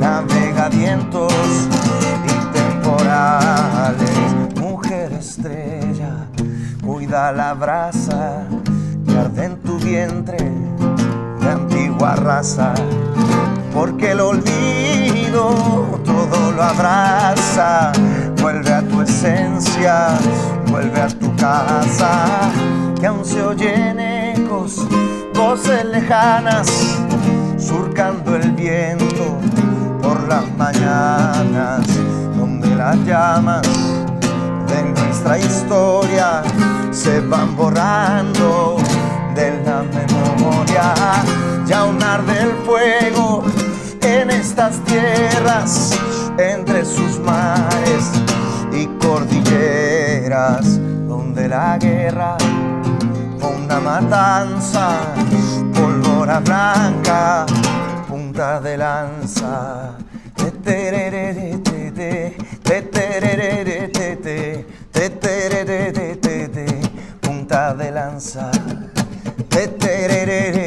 navega 0.00 0.68
vientos 0.70 1.32
brasa 7.54 8.46
que 9.06 9.16
arde 9.16 9.44
en 9.44 9.56
tu 9.62 9.78
vientre 9.78 10.38
de 11.40 11.48
antigua 11.48 12.16
raza, 12.16 12.74
porque 13.72 14.12
el 14.12 14.20
olvido 14.20 16.00
todo 16.04 16.52
lo 16.52 16.62
abraza, 16.62 17.92
vuelve 18.40 18.72
a 18.72 18.82
tu 18.82 19.02
esencia, 19.02 20.08
vuelve 20.70 21.00
a 21.00 21.08
tu 21.08 21.34
casa, 21.36 22.50
que 22.98 23.06
aún 23.06 23.24
se 23.24 23.42
oyen 23.42 24.00
ecos, 24.00 24.86
voces 25.34 25.84
lejanas, 25.84 26.68
surcando 27.58 28.36
el 28.36 28.50
viento 28.52 29.38
por 30.02 30.26
las 30.28 30.44
mañanas, 30.56 31.86
donde 32.36 32.74
las 32.74 32.96
llamas 33.04 33.62
de 34.66 34.82
nuestra 34.82 35.38
historia 35.38 36.42
se 36.96 37.20
van 37.20 37.54
borrando 37.54 38.78
de 39.34 39.62
la 39.64 39.82
memoria. 39.82 40.94
Ya 41.66 41.84
un 41.84 42.02
arde 42.02 42.40
el 42.40 42.52
fuego 42.64 43.44
en 44.00 44.30
estas 44.30 44.82
tierras, 44.84 45.90
entre 46.38 46.84
sus 46.84 47.20
mares 47.20 48.10
y 48.72 48.86
cordilleras, 48.98 50.80
donde 51.06 51.48
la 51.48 51.76
guerra 51.76 52.36
fue 53.38 53.50
una 53.50 53.78
matanza, 53.78 54.96
pólvora 55.74 56.40
blanca, 56.40 57.44
punta 58.08 58.58
de 58.60 58.78
lanza 58.78 60.05
Hey, 69.56 69.68
hey, 69.80 70.26
hey, 70.26 70.52
hey. 70.52 70.65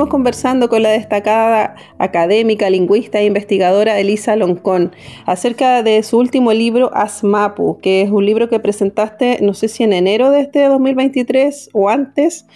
Seguimos 0.00 0.12
conversando 0.12 0.70
con 0.70 0.82
la 0.82 0.88
destacada 0.88 1.76
académica, 1.98 2.70
lingüista 2.70 3.20
e 3.20 3.26
investigadora 3.26 3.98
Elisa 3.98 4.34
Loncón 4.34 4.92
acerca 5.26 5.82
de 5.82 6.02
su 6.02 6.16
último 6.16 6.54
libro, 6.54 6.90
Asmapu, 6.94 7.78
que 7.82 8.00
es 8.00 8.10
un 8.10 8.24
libro 8.24 8.48
que 8.48 8.58
presentaste, 8.60 9.40
no 9.42 9.52
sé 9.52 9.68
si 9.68 9.82
en 9.82 9.92
enero 9.92 10.30
de 10.30 10.40
este 10.40 10.64
2023 10.64 11.68
o 11.74 11.90
antes, 11.90 12.46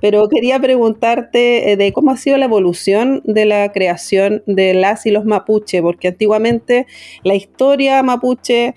pero 0.00 0.28
quería 0.28 0.60
preguntarte 0.60 1.72
eh, 1.72 1.76
de 1.76 1.92
cómo 1.92 2.12
ha 2.12 2.16
sido 2.16 2.36
la 2.36 2.44
evolución 2.44 3.20
de 3.24 3.46
la 3.46 3.72
creación 3.72 4.44
de 4.46 4.72
las 4.72 5.04
y 5.04 5.10
los 5.10 5.24
mapuche, 5.24 5.82
porque 5.82 6.06
antiguamente 6.06 6.86
la 7.24 7.34
historia 7.34 8.00
mapuche 8.04 8.76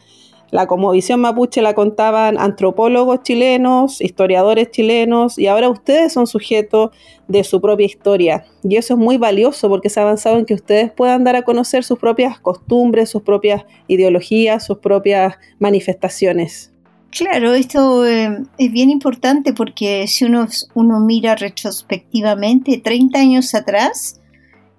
la 0.55 0.67
visión 0.93 1.19
mapuche 1.19 1.61
la 1.61 1.73
contaban 1.73 2.37
antropólogos 2.39 3.23
chilenos, 3.23 3.99
historiadores 3.99 4.71
chilenos, 4.71 5.37
y 5.37 5.47
ahora 5.47 5.67
ustedes 5.67 6.13
son 6.13 6.27
sujetos 6.27 6.91
de 7.27 7.43
su 7.43 7.59
propia 7.59 7.85
historia. 7.85 8.45
Y 8.63 8.77
eso 8.77 8.93
es 8.93 8.99
muy 8.99 9.17
valioso 9.17 9.67
porque 9.67 9.89
se 9.89 9.99
ha 9.99 10.03
avanzado 10.03 10.37
en 10.37 10.45
que 10.45 10.53
ustedes 10.53 10.93
puedan 10.93 11.25
dar 11.25 11.35
a 11.35 11.41
conocer 11.41 11.83
sus 11.83 11.99
propias 11.99 12.39
costumbres, 12.39 13.09
sus 13.09 13.21
propias 13.21 13.65
ideologías, 13.87 14.65
sus 14.65 14.77
propias 14.77 15.35
manifestaciones. 15.59 16.71
Claro, 17.11 17.53
esto 17.53 18.05
eh, 18.05 18.43
es 18.57 18.71
bien 18.71 18.91
importante 18.91 19.51
porque 19.51 20.07
si 20.07 20.23
uno, 20.23 20.47
uno 20.73 21.01
mira 21.01 21.35
retrospectivamente, 21.35 22.77
30 22.77 23.19
años 23.19 23.53
atrás, 23.55 24.21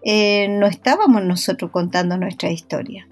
eh, 0.03 0.49
no 0.49 0.67
estábamos 0.67 1.23
nosotros 1.23 1.71
contando 1.71 2.17
nuestra 2.17 2.51
historia. 2.51 3.07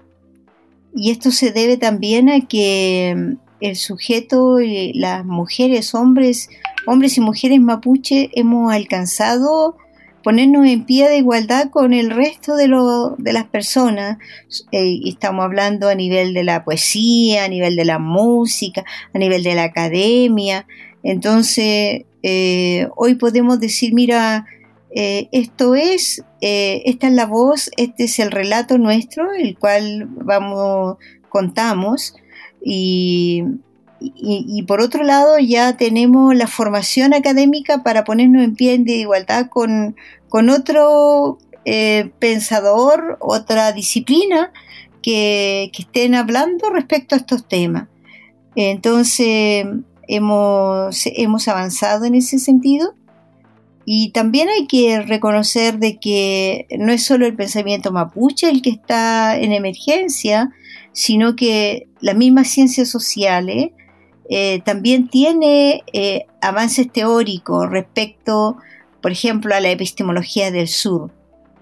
Y 0.95 1.11
esto 1.11 1.31
se 1.31 1.51
debe 1.51 1.77
también 1.77 2.29
a 2.29 2.47
que 2.47 3.13
mm, 3.15 3.33
el 3.59 3.75
sujeto, 3.75 4.57
las 4.93 5.25
mujeres, 5.25 5.93
hombres, 5.93 6.49
hombres 6.87 7.17
y 7.17 7.21
mujeres 7.21 7.59
mapuche 7.59 8.29
hemos 8.33 8.73
alcanzado 8.73 9.77
ponernos 10.23 10.65
en 10.65 10.85
pie 10.85 11.07
de 11.07 11.17
igualdad 11.17 11.69
con 11.69 11.93
el 11.93 12.09
resto 12.09 12.55
de, 12.55 12.67
de 13.19 13.33
las 13.33 13.45
personas. 13.45 14.17
Eh, 14.71 14.99
estamos 15.05 15.45
hablando 15.45 15.87
a 15.87 15.93
nivel 15.93 16.33
de 16.33 16.43
la 16.43 16.63
poesía, 16.63 17.43
a 17.43 17.47
nivel 17.47 17.75
de 17.75 17.85
la 17.85 17.99
música, 17.99 18.83
a 19.13 19.19
nivel 19.19 19.43
de 19.43 19.53
la 19.53 19.65
academia. 19.65 20.65
Entonces, 21.03 22.05
eh, 22.23 22.87
hoy 22.95 23.15
podemos 23.15 23.59
decir, 23.59 23.93
mira, 23.93 24.47
eh, 24.97 25.27
esto 25.33 25.75
es, 25.75 26.23
esta 26.39 27.07
es 27.07 27.13
la 27.13 27.25
voz, 27.25 27.69
este 27.75 28.05
es 28.05 28.17
el 28.19 28.31
relato 28.31 28.77
nuestro, 28.77 29.33
el 29.33 29.57
cual 29.59 30.07
vamos, 30.09 30.97
contamos. 31.27 32.15
Y, 32.61 33.43
por 34.67 34.81
otro 34.81 35.03
lado 35.03 35.39
ya 35.39 35.77
tenemos 35.77 36.35
la 36.35 36.47
formación 36.47 37.13
académica 37.13 37.83
para 37.83 38.03
ponernos 38.03 38.43
en 38.43 38.55
pie 38.55 38.77
de 38.77 38.93
igualdad 38.93 39.47
con, 39.49 39.95
otro 40.31 41.39
eh, 41.65 42.11
pensador, 42.19 43.17
otra 43.19 43.73
disciplina 43.73 44.53
que, 45.01 45.71
estén 45.77 46.15
hablando 46.15 46.69
respecto 46.69 47.15
a 47.15 47.17
estos 47.17 47.47
temas. 47.47 47.89
Entonces 48.55 49.65
hemos, 50.07 51.01
hemos 51.05 51.47
avanzado 51.49 52.05
en 52.05 52.15
ese 52.15 52.39
sentido 52.39 52.93
y 53.85 54.09
también 54.09 54.49
hay 54.49 54.65
que 54.65 55.01
reconocer 55.03 55.77
de 55.77 55.99
que 55.99 56.65
no 56.79 56.91
es 56.91 57.03
solo 57.03 57.27
el 57.27 57.35
pensamiento 57.35 57.91
mapuche 57.91 58.49
el 58.49 58.63
que 58.63 58.71
está 58.71 59.37
en 59.37 59.53
emergencia, 59.53 60.51
sino 60.91 61.35
que 61.35 61.87
las 62.01 62.15
mismas 62.15 62.47
ciencias 62.47 62.89
sociales 62.89 63.69
eh, 64.27 64.61
también 64.65 65.07
tiene 65.07 65.83
eh, 65.93 66.25
avances 66.41 66.91
teóricos 66.91 67.69
respecto, 67.69 68.57
por 69.01 69.11
ejemplo, 69.11 69.53
a 69.53 69.59
la 69.59 69.69
epistemología 69.69 70.49
del 70.49 70.67
sur, 70.67 71.11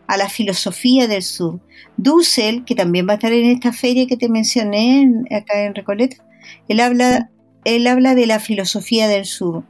a 0.07 0.15
la 0.15 0.29
filosofía 0.29 1.07
del 1.07 1.23
sur. 1.23 1.59
Dussel, 1.97 2.63
que 2.63 2.73
también 2.73 3.05
va 3.05 3.13
a 3.13 3.15
estar 3.15 3.33
en 3.33 3.49
esta 3.49 3.73
feria 3.73 4.07
que 4.07 4.17
te 4.17 4.29
mencioné 4.29 5.11
acá 5.29 5.65
en 5.65 5.75
Recoleta, 5.75 6.17
él 6.69 6.79
habla, 6.79 7.29
él 7.65 7.85
habla 7.87 8.15
de 8.15 8.27
la 8.27 8.39
filosofía 8.39 9.09
del 9.09 9.25
sur. 9.25 9.65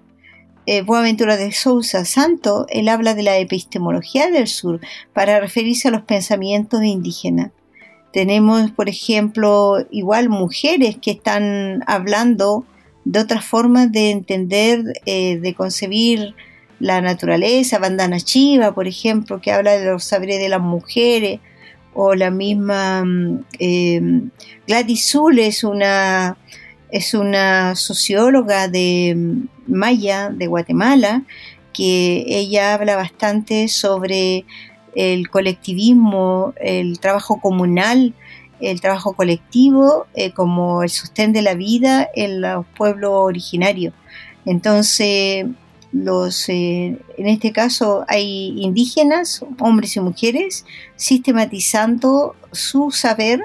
Eh, 0.66 0.82
Boaventura 0.82 1.36
de 1.36 1.52
Sousa 1.52 2.06
Santo, 2.06 2.66
él 2.70 2.88
habla 2.88 3.16
de 3.16 3.24
la 3.24 3.38
epistemología 3.38 4.30
del 4.30 4.48
sur 4.48 4.80
para 5.12 5.42
referirse 5.42 5.90
a 5.90 5.92
los 5.92 6.04
pensamientos 6.04 6.84
indígenas. 6.84 7.52
Tenemos, 8.14 8.72
por 8.72 8.88
ejemplo, 8.88 9.86
igual 9.92 10.30
mujeres 10.30 10.98
que 11.02 11.12
están 11.12 11.84
hablando 11.86 12.66
de 13.04 13.20
otras 13.20 13.44
formas 13.44 13.92
de 13.92 14.12
entender, 14.12 14.84
eh, 15.06 15.38
de 15.38 15.54
concebir 15.54 16.34
la 16.80 17.02
naturaleza, 17.02 17.80
Bandana 17.80 18.20
Chiva, 18.20 18.74
por 18.74 18.88
ejemplo, 18.88 19.42
que 19.42 19.52
habla 19.52 19.74
de 19.74 19.86
los 19.86 20.04
saberes 20.06 20.40
de 20.40 20.50
las 20.50 20.62
mujeres, 20.62 21.40
o 21.94 22.16
la 22.16 22.32
misma 22.32 23.04
eh, 23.60 24.02
Gladys 24.68 25.10
Zul 25.12 25.40
es 25.40 25.64
una, 25.64 26.38
es 26.94 27.16
una 27.16 27.76
socióloga 27.76 28.68
de 28.68 29.16
mm, 29.18 29.48
Maya, 29.66 30.30
de 30.30 30.46
Guatemala, 30.46 31.24
que 31.74 32.24
ella 32.28 32.76
habla 32.76 32.96
bastante 32.96 33.68
sobre 33.68 34.46
el 34.96 35.28
colectivismo, 35.30 36.54
el 36.58 37.00
trabajo 37.00 37.42
comunal, 37.42 38.14
el 38.60 38.80
trabajo 38.80 39.14
colectivo 39.14 40.06
eh, 40.14 40.34
como 40.34 40.84
el 40.84 40.92
sostén 40.92 41.34
de 41.34 41.42
la 41.42 41.56
vida 41.56 42.08
en 42.14 42.42
los 42.42 42.64
pueblos 42.78 43.12
originarios. 43.12 43.96
Entonces, 44.46 45.48
los, 45.92 46.48
eh, 46.48 47.00
en 47.18 47.28
este 47.28 47.52
caso 47.52 48.06
hay 48.08 48.54
indígenas, 48.62 49.44
hombres 49.60 49.96
y 49.96 50.00
mujeres, 50.00 50.64
sistematizando 50.96 52.36
su 52.52 52.92
saber 52.92 53.42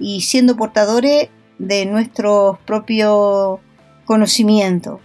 y 0.00 0.22
siendo 0.22 0.56
portadores 0.56 1.28
de 1.58 1.86
nuestro 1.86 2.58
propio 2.64 3.60
conocimiento. 4.04 5.00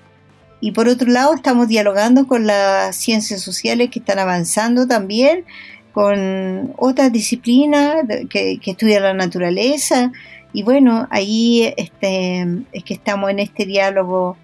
Y 0.61 0.71
por 0.71 0.87
otro 0.87 1.11
lado, 1.11 1.33
estamos 1.33 1.67
dialogando 1.67 2.25
con 2.25 2.47
las 2.47 2.95
ciencias 2.95 3.41
sociales 3.41 3.89
que 3.89 3.99
están 3.99 4.19
avanzando 4.19 4.87
también 4.87 5.45
con 5.93 6.73
otras 6.77 7.11
disciplinas 7.11 7.97
que, 8.29 8.59
estudian 8.65 9.03
la 9.03 9.13
naturaleza. 9.13 10.11
Y 10.51 10.63
bueno, 10.63 11.07
ahí 11.11 11.73
este, 11.77 12.47
es 12.71 12.83
que 12.83 12.93
estamos 12.93 13.29
en 13.29 13.39
este 13.39 13.65
diálogo 13.65 14.37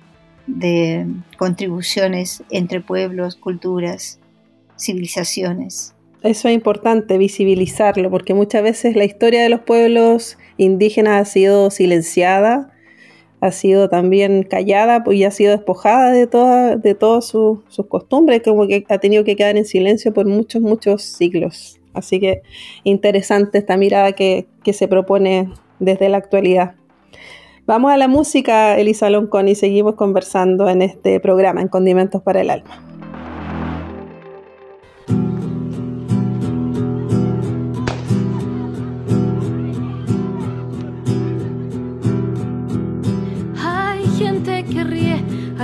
de 0.45 1.07
contribuciones 1.37 2.43
entre 2.49 2.81
pueblos, 2.81 3.35
culturas, 3.35 4.19
civilizaciones. 4.77 5.93
Eso 6.21 6.49
es 6.49 6.53
importante, 6.53 7.17
visibilizarlo, 7.17 8.09
porque 8.09 8.33
muchas 8.33 8.61
veces 8.61 8.95
la 8.95 9.05
historia 9.05 9.41
de 9.41 9.49
los 9.49 9.61
pueblos 9.61 10.37
indígenas 10.59 11.21
ha 11.21 11.25
sido 11.25 11.71
silenciada 11.71 12.73
ha 13.41 13.51
sido 13.51 13.89
también 13.89 14.43
callada 14.43 15.03
pues, 15.03 15.17
y 15.17 15.23
ha 15.23 15.31
sido 15.31 15.51
despojada 15.51 16.11
de 16.11 16.27
todas 16.27 16.81
de 16.81 16.95
todas 16.95 17.25
sus 17.25 17.59
costumbres, 17.87 18.41
como 18.43 18.67
que 18.67 18.85
ha 18.89 18.97
tenido 18.97 19.23
que 19.23 19.35
quedar 19.35 19.57
en 19.57 19.65
silencio 19.65 20.13
por 20.13 20.25
muchos, 20.25 20.61
muchos 20.61 21.03
siglos. 21.03 21.79
Así 21.93 22.19
que 22.19 22.41
interesante 22.83 23.57
esta 23.57 23.77
mirada 23.77 24.11
que, 24.11 24.47
que 24.63 24.73
se 24.73 24.87
propone 24.87 25.49
desde 25.79 26.09
la 26.09 26.17
actualidad. 26.17 26.75
Vamos 27.65 27.91
a 27.91 27.97
la 27.97 28.07
música, 28.07 28.77
Elisa 28.77 29.09
Loncón, 29.09 29.47
y 29.47 29.55
seguimos 29.55 29.95
conversando 29.95 30.69
en 30.69 30.81
este 30.81 31.19
programa, 31.19 31.61
en 31.61 31.67
Condimentos 31.67 32.21
para 32.21 32.41
el 32.41 32.49
Alma. 32.49 32.88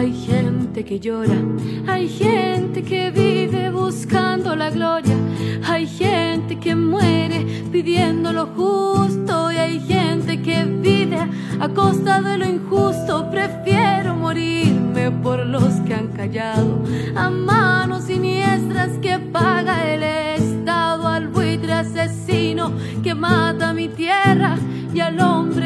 Hay 0.05 0.13
gente 0.13 0.85
que 0.85 0.99
llora, 0.99 1.41
hay 1.87 2.07
gente 2.07 2.83
que 2.83 3.09
vive 3.09 3.71
buscando 3.71 4.55
la 4.55 4.69
gloria, 4.69 5.15
hay 5.67 5.87
gente 5.87 6.59
que 6.59 6.75
muere 6.75 7.43
pidiendo 7.71 8.31
lo 8.31 8.45
justo 8.45 9.51
y 9.51 9.55
hay 9.55 9.79
gente 9.79 10.43
que 10.43 10.63
vive 10.63 11.17
a 11.59 11.69
costa 11.69 12.21
de 12.21 12.37
lo 12.37 12.45
injusto. 12.45 13.31
Prefiero 13.31 14.15
morirme 14.15 15.09
por 15.09 15.43
los 15.43 15.73
que 15.87 15.95
han 15.95 16.09
callado 16.09 16.83
a 17.15 17.31
manos 17.31 18.03
siniestras 18.03 18.99
que 18.99 19.17
paga 19.17 19.91
el 19.91 20.03
Estado, 20.03 21.07
al 21.07 21.29
buitre 21.29 21.73
asesino 21.73 22.71
que 23.01 23.15
mata 23.15 23.73
mi 23.73 23.87
tierra 23.87 24.55
y 24.93 24.99
al 24.99 25.19
hombre 25.19 25.64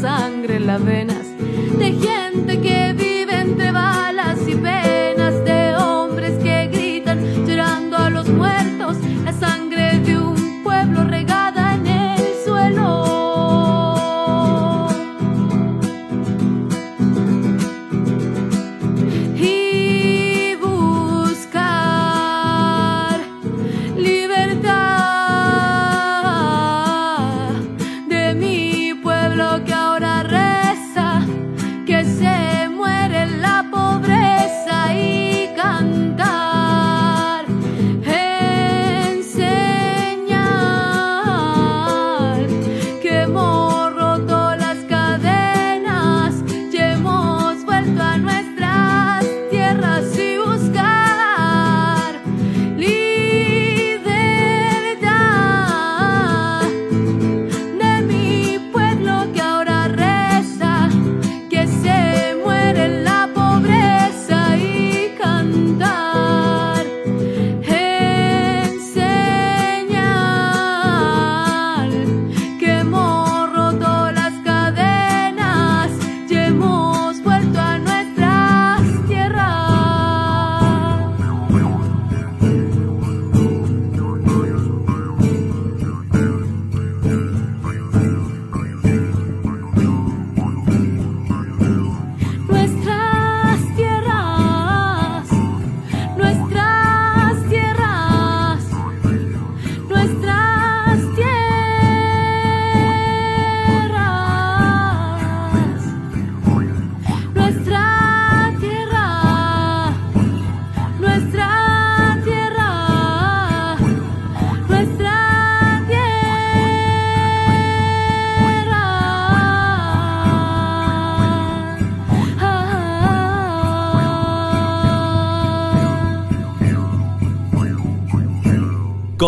sangre 0.00 0.56
en 0.56 0.66
las 0.66 0.84
venas 0.84 1.21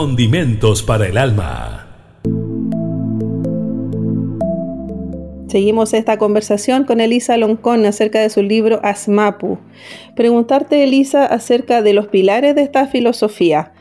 Condimentos 0.05 0.83
para 0.83 1.07
el 1.07 1.17
alma. 1.17 1.89
Seguimos 5.49 5.95
esta 5.95 6.19
conversación 6.19 6.85
con 6.85 7.01
Elisa 7.01 7.39
Loncón 7.39 7.87
acerca 7.87 8.21
de 8.21 8.29
su 8.29 8.43
libro 8.43 8.81
Asmapu. 8.83 9.57
Preguntarte, 10.15 10.85
Elisa, 10.85 11.25
acerca 11.25 11.81
de 11.81 11.95
los 11.95 12.09
pilares 12.09 12.55
de 12.55 12.61
esta 12.61 12.87
filosofía. 12.87 13.73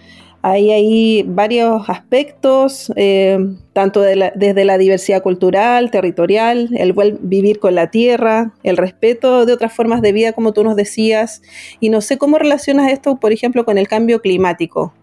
Hay 0.42 0.72
ahí 0.72 1.26
varios 1.28 1.90
aspectos, 1.90 2.94
eh, 2.96 3.38
tanto 3.74 4.00
desde 4.00 4.64
la 4.64 4.78
diversidad 4.78 5.24
cultural, 5.24 5.92
territorial, 5.92 6.70
el 6.74 6.94
vivir 7.20 7.60
con 7.60 7.76
la 7.76 7.92
tierra, 7.92 8.54
el 8.64 8.78
respeto 8.78 9.46
de 9.46 9.52
otras 9.52 9.74
formas 9.74 10.02
de 10.02 10.14
vida, 10.14 10.32
como 10.32 10.54
tú 10.54 10.64
nos 10.64 10.78
decías. 10.78 11.42
Y 11.82 11.90
no 11.90 12.00
sé 12.00 12.18
cómo 12.18 12.38
relacionas 12.40 12.94
esto, 12.94 13.18
por 13.18 13.34
ejemplo, 13.34 13.66
con 13.66 13.78
el 13.78 13.90
cambio 13.90 14.22
climático, 14.22 14.94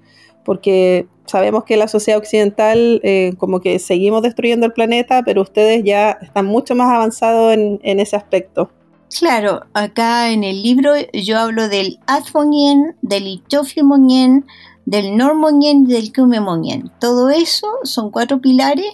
porque 0.44 1.06
sabemos 1.26 1.64
que 1.64 1.76
la 1.76 1.88
sociedad 1.88 2.18
occidental 2.18 3.00
eh, 3.04 3.34
como 3.38 3.60
que 3.60 3.78
seguimos 3.78 4.22
destruyendo 4.22 4.66
el 4.66 4.72
planeta, 4.72 5.22
pero 5.24 5.42
ustedes 5.42 5.84
ya 5.84 6.18
están 6.20 6.46
mucho 6.46 6.74
más 6.74 6.92
avanzados 6.92 7.54
en, 7.54 8.00
ese 8.00 8.16
aspecto. 8.16 8.70
Claro, 9.18 9.62
acá 9.72 10.30
en 10.30 10.44
el 10.44 10.62
libro 10.62 10.92
yo 11.12 11.38
hablo 11.38 11.68
del 11.68 11.98
Azmonien, 12.06 12.96
del 13.02 13.26
Itofilmonien, 13.26 14.44
del 14.86 15.16
Normonien 15.16 15.84
y 15.84 15.92
del 15.92 16.12
Kumemonien. 16.12 16.90
Todo 17.00 17.30
eso 17.30 17.66
son 17.84 18.10
cuatro 18.10 18.40
pilares 18.40 18.86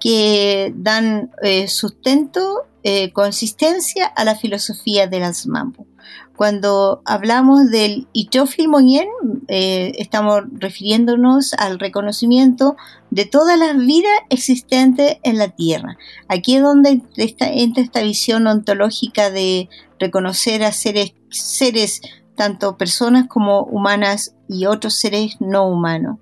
que 0.00 0.72
dan 0.76 1.30
eh, 1.42 1.68
sustento, 1.68 2.64
eh, 2.82 3.12
consistencia 3.12 4.06
a 4.06 4.24
la 4.24 4.36
filosofía 4.36 5.06
del 5.06 5.24
Asmampu. 5.24 5.86
Cuando 6.36 7.00
hablamos 7.04 7.70
del 7.70 8.08
Itofilmonien, 8.12 9.06
eh, 9.46 9.92
estamos 9.98 10.42
refiriéndonos 10.52 11.54
al 11.54 11.78
reconocimiento 11.78 12.74
de 13.10 13.24
todas 13.24 13.56
las 13.56 13.76
vidas 13.76 14.12
existentes 14.30 15.18
en 15.22 15.38
la 15.38 15.50
Tierra. 15.50 15.96
Aquí 16.26 16.56
es 16.56 16.62
donde 16.62 17.02
está- 17.16 17.52
entra 17.52 17.84
esta 17.84 18.02
visión 18.02 18.48
ontológica 18.48 19.30
de 19.30 19.68
reconocer 20.00 20.64
a 20.64 20.72
seres, 20.72 21.14
seres 21.30 22.00
tanto 22.34 22.76
personas 22.76 23.28
como 23.28 23.62
humanas 23.62 24.34
y 24.48 24.66
otros 24.66 24.98
seres 24.98 25.36
no 25.38 25.68
humanos. 25.68 26.18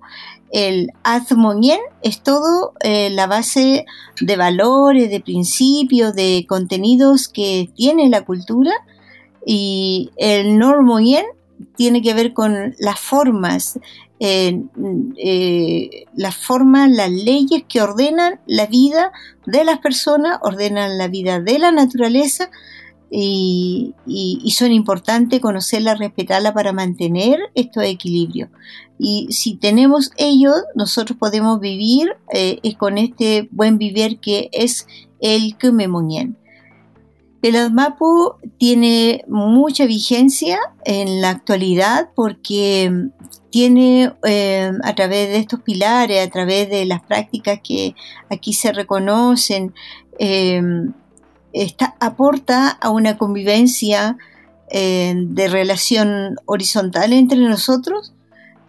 El 0.51 0.91
Azmonien 1.01 1.79
es 2.03 2.21
todo 2.21 2.73
eh, 2.83 3.09
la 3.09 3.25
base 3.25 3.85
de 4.21 4.37
valores, 4.37 5.09
de 5.09 5.19
principios, 5.21 6.13
de 6.13 6.45
contenidos 6.47 7.27
que 7.29 7.71
tiene 7.75 8.09
la 8.09 8.23
cultura 8.23 8.71
y 9.45 10.11
el 10.17 10.57
Normonien 10.57 11.25
tiene 11.75 12.01
que 12.01 12.13
ver 12.13 12.33
con 12.33 12.75
las 12.79 12.99
formas, 12.99 13.79
eh, 14.19 14.61
eh, 15.17 16.05
las 16.15 16.35
formas, 16.35 16.89
las 16.89 17.11
leyes 17.11 17.63
que 17.67 17.81
ordenan 17.81 18.39
la 18.45 18.67
vida 18.67 19.11
de 19.45 19.63
las 19.63 19.79
personas, 19.79 20.39
ordenan 20.41 20.97
la 20.97 21.07
vida 21.07 21.39
de 21.39 21.59
la 21.59 21.71
naturaleza 21.71 22.49
y, 23.15 23.93
son 24.51 24.71
importantes 24.71 25.39
conocerla, 25.39 25.95
respetarla 25.95 26.53
para 26.53 26.73
mantener 26.73 27.39
estos 27.53 27.83
equilibrios. 27.83 28.49
Y 28.97 29.27
si 29.31 29.55
tenemos 29.55 30.11
ello, 30.17 30.51
nosotros 30.75 31.17
podemos 31.17 31.59
vivir 31.59 32.15
eh, 32.33 32.59
con 32.77 32.97
este 32.97 33.47
buen 33.51 33.77
vivir 33.77 34.19
que 34.19 34.49
es 34.51 34.87
el 35.19 35.55
Kumemonien. 35.59 36.37
El 37.43 37.57
Admapu 37.57 38.33
tiene 38.57 39.23
mucha 39.27 39.85
vigencia 39.85 40.57
en 40.85 41.21
la 41.21 41.29
actualidad 41.29 42.09
porque 42.15 42.89
mm, 42.89 43.09
tiene 43.51 44.13
eh, 44.23 44.71
a 44.83 44.95
través 44.95 45.27
de 45.29 45.37
estos 45.37 45.59
pilares, 45.59 46.25
a 46.25 46.31
través 46.31 46.69
de 46.69 46.85
las 46.85 47.01
prácticas 47.03 47.59
que 47.63 47.95
aquí 48.31 48.53
se 48.53 48.71
reconocen, 48.71 49.73
esta- 51.53 51.95
aporta 51.99 52.69
a 52.69 52.89
una 52.89 53.17
convivencia 53.17 54.17
eh, 54.69 55.13
de 55.15 55.47
relación 55.49 56.37
horizontal 56.45 57.13
entre 57.13 57.37
nosotros, 57.39 58.13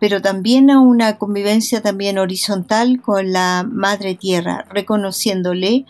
pero 0.01 0.21
también 0.21 0.71
a 0.71 0.81
una 0.81 1.17
convivencia 1.17 1.81
también 1.81 2.19
horizontal 2.19 3.01
con 3.01 3.33
la 3.33 3.65
Madre 3.67 4.15
Tierra, 4.17 4.67
reconociéndole 4.69 5.87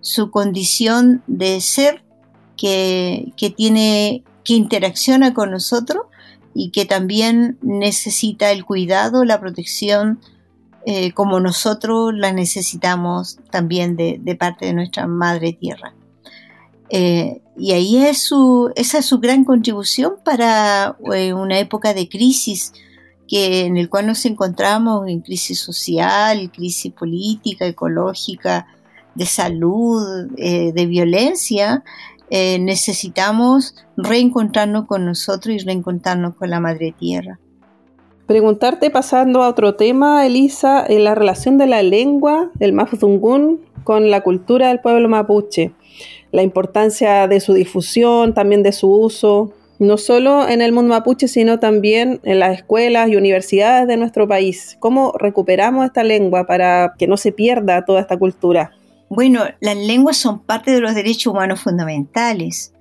su 0.00 0.30
condición 0.30 1.22
de 1.26 1.60
ser 1.62 2.04
que, 2.56 3.32
tiene, 3.56 4.22
que 4.44 4.54
interacciona 4.54 5.34
con 5.34 5.50
nosotros 5.50 6.02
y 6.54 6.70
que 6.70 6.84
también 6.84 7.58
necesita 7.62 8.52
el 8.52 8.64
cuidado, 8.64 9.24
la 9.24 9.40
protección, 9.40 10.20
eh, 10.86 11.12
como 11.12 11.40
nosotros 11.40 12.12
la 12.14 12.32
necesitamos 12.32 13.38
también 13.50 13.96
de, 13.96 14.36
parte 14.38 14.66
de 14.66 14.74
nuestra 14.74 15.06
Madre 15.06 15.52
Tierra. 15.52 15.94
Eh, 16.90 17.40
y 17.56 17.72
ahí 17.72 17.96
es 17.96 18.18
su, 18.18 18.70
esa 18.76 18.98
es 18.98 19.06
su 19.06 19.18
gran 19.18 19.44
contribución 19.44 20.14
para 20.24 20.96
eh, 21.12 21.32
una 21.32 21.58
época 21.58 21.92
de 21.92 22.08
crisis 22.08 22.72
que, 23.26 23.64
en 23.64 23.76
el 23.76 23.88
cual 23.88 24.06
nos 24.06 24.24
encontramos 24.26 25.08
en 25.08 25.22
crisis 25.22 25.58
social, 25.58 26.52
crisis 26.52 26.92
política, 26.92 27.66
ecológica, 27.66 28.66
de 29.14 29.26
salud, 29.26 30.26
de 30.36 30.86
violencia, 30.86 31.84
eh, 32.30 32.58
necesitamos 32.58 33.74
reencontrarnos 33.96 34.86
con 34.86 35.04
nosotros 35.04 35.54
y 35.54 35.58
reencontrarnos 35.58 36.34
con 36.36 36.50
la 36.50 36.60
Madre 36.60 36.94
Tierra. 36.98 37.38
Preguntarte, 38.26 38.90
pasando 38.90 39.42
a 39.42 39.48
otro 39.48 39.74
tema, 39.74 40.24
Elisa, 40.24 40.84
en 40.86 41.04
la 41.04 41.14
relación 41.14 41.58
de 41.58 41.66
la 41.66 41.82
lengua 41.82 42.50
del 42.54 42.72
Mapudungún 42.72 43.60
con 43.84 44.10
la 44.10 44.22
cultura 44.22 44.68
del 44.68 44.80
pueblo 44.80 45.10
mapuche, 45.10 45.72
la 46.32 46.42
importancia 46.42 47.28
de 47.28 47.40
su 47.40 47.52
difusión, 47.52 48.32
también 48.32 48.62
de 48.62 48.72
su 48.72 48.90
uso, 48.90 49.52
no 49.78 49.98
solo 49.98 50.48
en 50.48 50.62
el 50.62 50.72
mundo 50.72 50.94
mapuche, 50.94 51.28
sino 51.28 51.58
también 51.58 52.20
en 52.22 52.38
las 52.38 52.56
escuelas 52.56 53.10
y 53.10 53.16
universidades 53.16 53.86
de 53.86 53.98
nuestro 53.98 54.26
país. 54.26 54.76
¿Cómo 54.80 55.12
recuperamos 55.18 55.84
esta 55.84 56.02
lengua 56.02 56.46
para 56.46 56.94
que 56.98 57.06
no 57.06 57.18
se 57.18 57.30
pierda 57.30 57.84
toda 57.84 58.00
esta 58.00 58.16
cultura? 58.16 58.72
Bueno, 59.14 59.44
las 59.60 59.76
lenguas 59.76 60.16
son 60.16 60.40
parte 60.40 60.72
de 60.72 60.80
los 60.80 60.92
derechos 60.92 61.32
humanos 61.32 61.60
fundamentales. 61.60 62.72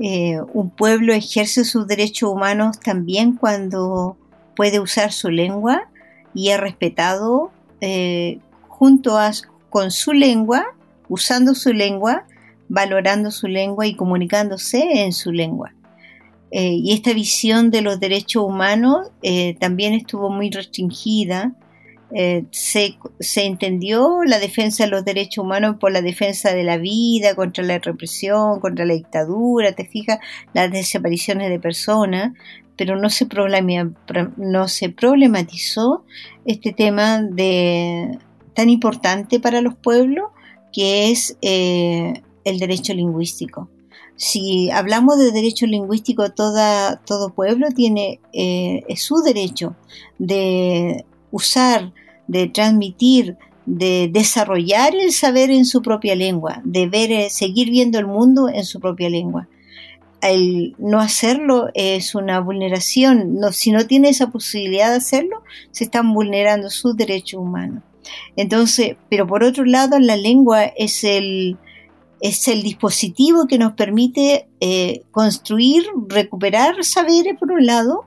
Eh, 0.00 0.38
un 0.54 0.70
pueblo 0.70 1.12
ejerce 1.12 1.66
sus 1.66 1.86
derechos 1.86 2.30
humanos 2.30 2.80
también 2.80 3.36
cuando 3.36 4.16
puede 4.56 4.80
usar 4.80 5.12
su 5.12 5.28
lengua 5.28 5.90
y 6.32 6.48
es 6.48 6.58
respetado 6.58 7.50
eh, 7.82 8.38
junto 8.68 9.18
a, 9.18 9.32
con 9.68 9.90
su 9.90 10.14
lengua, 10.14 10.64
usando 11.10 11.54
su 11.54 11.74
lengua, 11.74 12.24
valorando 12.70 13.30
su 13.30 13.46
lengua 13.46 13.86
y 13.86 13.94
comunicándose 13.94 15.04
en 15.04 15.12
su 15.12 15.30
lengua. 15.30 15.74
Eh, 16.52 16.72
y 16.72 16.94
esta 16.94 17.12
visión 17.12 17.70
de 17.70 17.82
los 17.82 18.00
derechos 18.00 18.44
humanos 18.44 19.08
eh, 19.22 19.56
también 19.60 19.92
estuvo 19.92 20.30
muy 20.30 20.48
restringida. 20.48 21.52
Eh, 22.14 22.44
se, 22.50 22.96
entendió 23.36 24.22
la 24.24 24.38
defensa 24.38 24.84
de 24.84 24.90
los 24.90 25.04
derechos 25.04 25.44
humanos 25.44 25.76
por 25.80 25.92
la 25.92 26.02
defensa 26.02 26.52
de 26.52 26.62
la 26.62 26.76
vida, 26.76 27.34
contra 27.34 27.64
la 27.64 27.78
represión, 27.78 28.60
contra 28.60 28.84
la 28.84 28.94
dictadura, 28.94 29.72
te 29.72 29.86
fijas, 29.86 30.18
las 30.52 30.70
desapariciones 30.70 31.48
de 31.48 31.58
personas, 31.58 32.32
pero 32.76 32.96
no 32.96 33.08
se, 33.10 33.26
no 34.36 34.68
se 34.68 34.88
problematizó 34.90 36.04
este 36.44 36.72
tema 36.72 37.22
de, 37.22 38.18
tan 38.54 38.68
importante 38.68 39.40
para 39.40 39.60
los 39.60 39.74
pueblos 39.74 40.30
que 40.72 41.10
es 41.10 41.36
el 41.40 42.58
derecho 42.58 42.94
lingüístico. 42.94 43.68
Si 44.16 44.70
hablamos 44.70 45.18
de 45.18 45.32
derecho 45.32 45.66
lingüístico, 45.66 46.30
toda, 46.30 46.96
todo 47.04 47.30
pueblo 47.30 47.68
tiene 47.74 48.20
eh, 48.32 48.84
su 48.96 49.16
derecho 49.22 49.74
de 50.18 51.04
usar, 51.30 51.92
de 52.26 52.48
transmitir, 52.48 53.36
de 53.66 54.08
desarrollar 54.12 54.94
el 54.94 55.12
saber 55.12 55.50
en 55.50 55.64
su 55.64 55.82
propia 55.82 56.14
lengua, 56.14 56.60
de 56.64 56.86
ver, 56.86 57.12
eh, 57.12 57.30
seguir 57.30 57.70
viendo 57.70 57.98
el 57.98 58.06
mundo 58.06 58.48
en 58.48 58.64
su 58.64 58.80
propia 58.80 59.08
lengua. 59.08 59.48
El 60.20 60.74
no 60.78 61.00
hacerlo 61.00 61.68
es 61.74 62.14
una 62.14 62.40
vulneración. 62.40 63.40
No, 63.40 63.52
si 63.52 63.72
no 63.72 63.86
tiene 63.86 64.08
esa 64.08 64.30
posibilidad 64.30 64.90
de 64.90 64.96
hacerlo, 64.96 65.42
se 65.72 65.84
están 65.84 66.12
vulnerando 66.14 66.70
sus 66.70 66.96
derechos 66.96 67.40
humanos. 67.40 67.82
Entonces, 68.36 68.96
pero 69.08 69.26
por 69.26 69.44
otro 69.44 69.64
lado, 69.64 69.98
la 69.98 70.16
lengua 70.16 70.64
es 70.64 71.04
el, 71.04 71.56
es 72.20 72.46
el 72.48 72.62
dispositivo 72.62 73.46
que 73.46 73.58
nos 73.58 73.72
permite 73.72 74.48
eh, 74.60 75.02
construir, 75.10 75.84
recuperar 76.08 76.84
saberes 76.84 77.36
por 77.38 77.52
un 77.52 77.66
lado, 77.66 78.04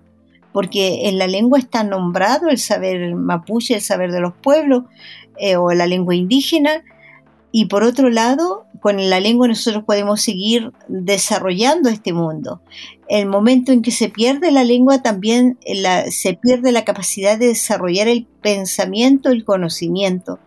porque 0.55 1.09
en 1.09 1.17
la 1.17 1.27
lengua 1.27 1.59
está 1.59 1.83
nombrado 1.83 2.47
el 2.47 2.59
saber 2.59 3.13
mapuche, 3.13 3.73
el 3.73 3.81
saber 3.81 4.13
de 4.13 4.21
los 4.21 4.31
pueblos 4.33 4.85
eh, 5.37 5.57
o 5.57 5.73
la 5.73 5.85
lengua 5.85 6.15
indígena, 6.15 6.81
y 7.51 7.65
por 7.65 7.83
otro 7.83 8.09
lado, 8.09 8.65
con 8.79 9.09
la 9.09 9.19
lengua 9.19 9.49
nosotros 9.49 9.83
podemos 9.83 10.21
seguir 10.21 10.71
desarrollando 10.87 11.89
este 11.89 12.13
mundo. 12.13 12.61
El 13.09 13.25
momento 13.25 13.73
en 13.73 13.81
que 13.81 13.91
se 13.91 14.07
pierde 14.07 14.49
la 14.49 14.63
lengua 14.63 15.01
también 15.01 15.59
se 16.09 16.35
pierde 16.35 16.71
la 16.71 16.85
capacidad 16.85 17.37
de 17.37 17.47
desarrollar 17.47 18.07
el 18.07 18.25
pensamiento, 18.41 19.31
el 19.31 19.43
conocimiento 19.43 20.39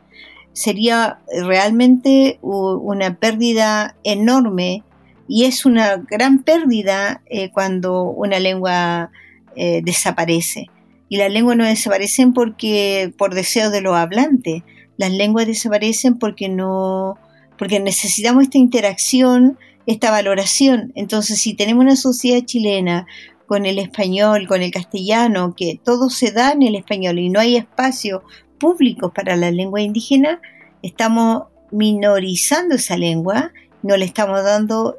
sería 0.54 1.18
realmente 1.44 2.38
una 2.40 3.14
pérdida 3.16 3.94
enorme 4.04 4.84
y 5.28 5.44
es 5.44 5.66
una 5.66 5.98
gran 5.98 6.42
pérdida 6.44 7.20
eh, 7.26 7.50
cuando 7.52 8.04
una 8.04 8.40
lengua 8.40 9.12
eh, 9.56 9.80
desaparece. 9.84 10.66
Y 11.08 11.16
las 11.16 11.32
lenguas 11.32 11.56
no 11.56 11.64
desaparecen 11.64 12.32
porque 12.32 13.12
por 13.16 13.34
deseo 13.34 13.70
de 13.70 13.80
los 13.80 13.96
hablantes. 13.96 14.62
Las 14.96 15.10
lenguas 15.10 15.46
desaparecen 15.46 16.18
porque 16.18 16.48
no, 16.48 17.18
porque 17.58 17.80
necesitamos 17.80 18.44
esta 18.44 18.58
interacción, 18.58 19.58
esta 19.86 20.10
valoración. 20.10 20.92
Entonces, 20.94 21.40
si 21.40 21.54
tenemos 21.54 21.82
una 21.82 21.96
sociedad 21.96 22.44
chilena 22.44 23.06
con 23.46 23.64
el 23.64 23.78
español, 23.78 24.46
con 24.46 24.62
el 24.62 24.70
castellano, 24.70 25.54
que 25.56 25.80
todo 25.82 26.10
se 26.10 26.30
da 26.32 26.52
en 26.52 26.62
el 26.62 26.74
español 26.74 27.18
y 27.18 27.30
no 27.30 27.40
hay 27.40 27.56
espacio 27.56 28.22
públicos 28.58 29.12
para 29.14 29.36
la 29.36 29.50
lengua 29.50 29.80
indígena, 29.80 30.40
estamos 30.82 31.44
minorizando 31.70 32.74
esa 32.74 32.96
lengua, 32.96 33.52
no 33.82 33.96
le 33.96 34.04
estamos 34.04 34.42
dando 34.44 34.96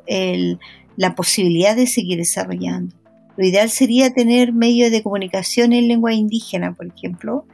la 0.96 1.16
posibilidad 1.16 1.76
de 1.76 1.88
seguir 1.88 2.18
desarrollando. 2.18 2.99
Lo 3.40 3.46
ideal 3.46 3.70
sería 3.70 4.14
tener 4.14 4.52
medios 4.52 4.92
de 4.92 5.02
comunicación 5.02 5.72
en 5.72 5.88
lengua 5.88 6.14
indígena, 6.14 6.74
por 6.74 6.88
ejemplo, 6.88 7.46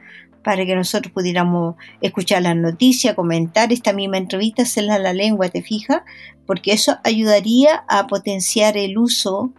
para 0.42 0.66
que 0.66 0.74
nosotros 0.74 1.12
pudiéramos 1.12 1.76
escuchar 2.00 2.42
las 2.42 2.56
noticias, 2.56 3.14
comentar 3.14 3.72
esta 3.72 3.92
misma 3.92 4.18
entrevista, 4.18 4.62
hacerla 4.62 4.96
en 4.96 5.04
la 5.04 5.12
lengua, 5.12 5.48
¿te 5.48 5.62
fijas? 5.62 6.00
Porque 6.44 6.72
eso 6.72 6.98
ayudaría 7.04 7.84
a 7.88 8.08
potenciar 8.08 8.76
el 8.76 8.98
uso, 8.98 9.52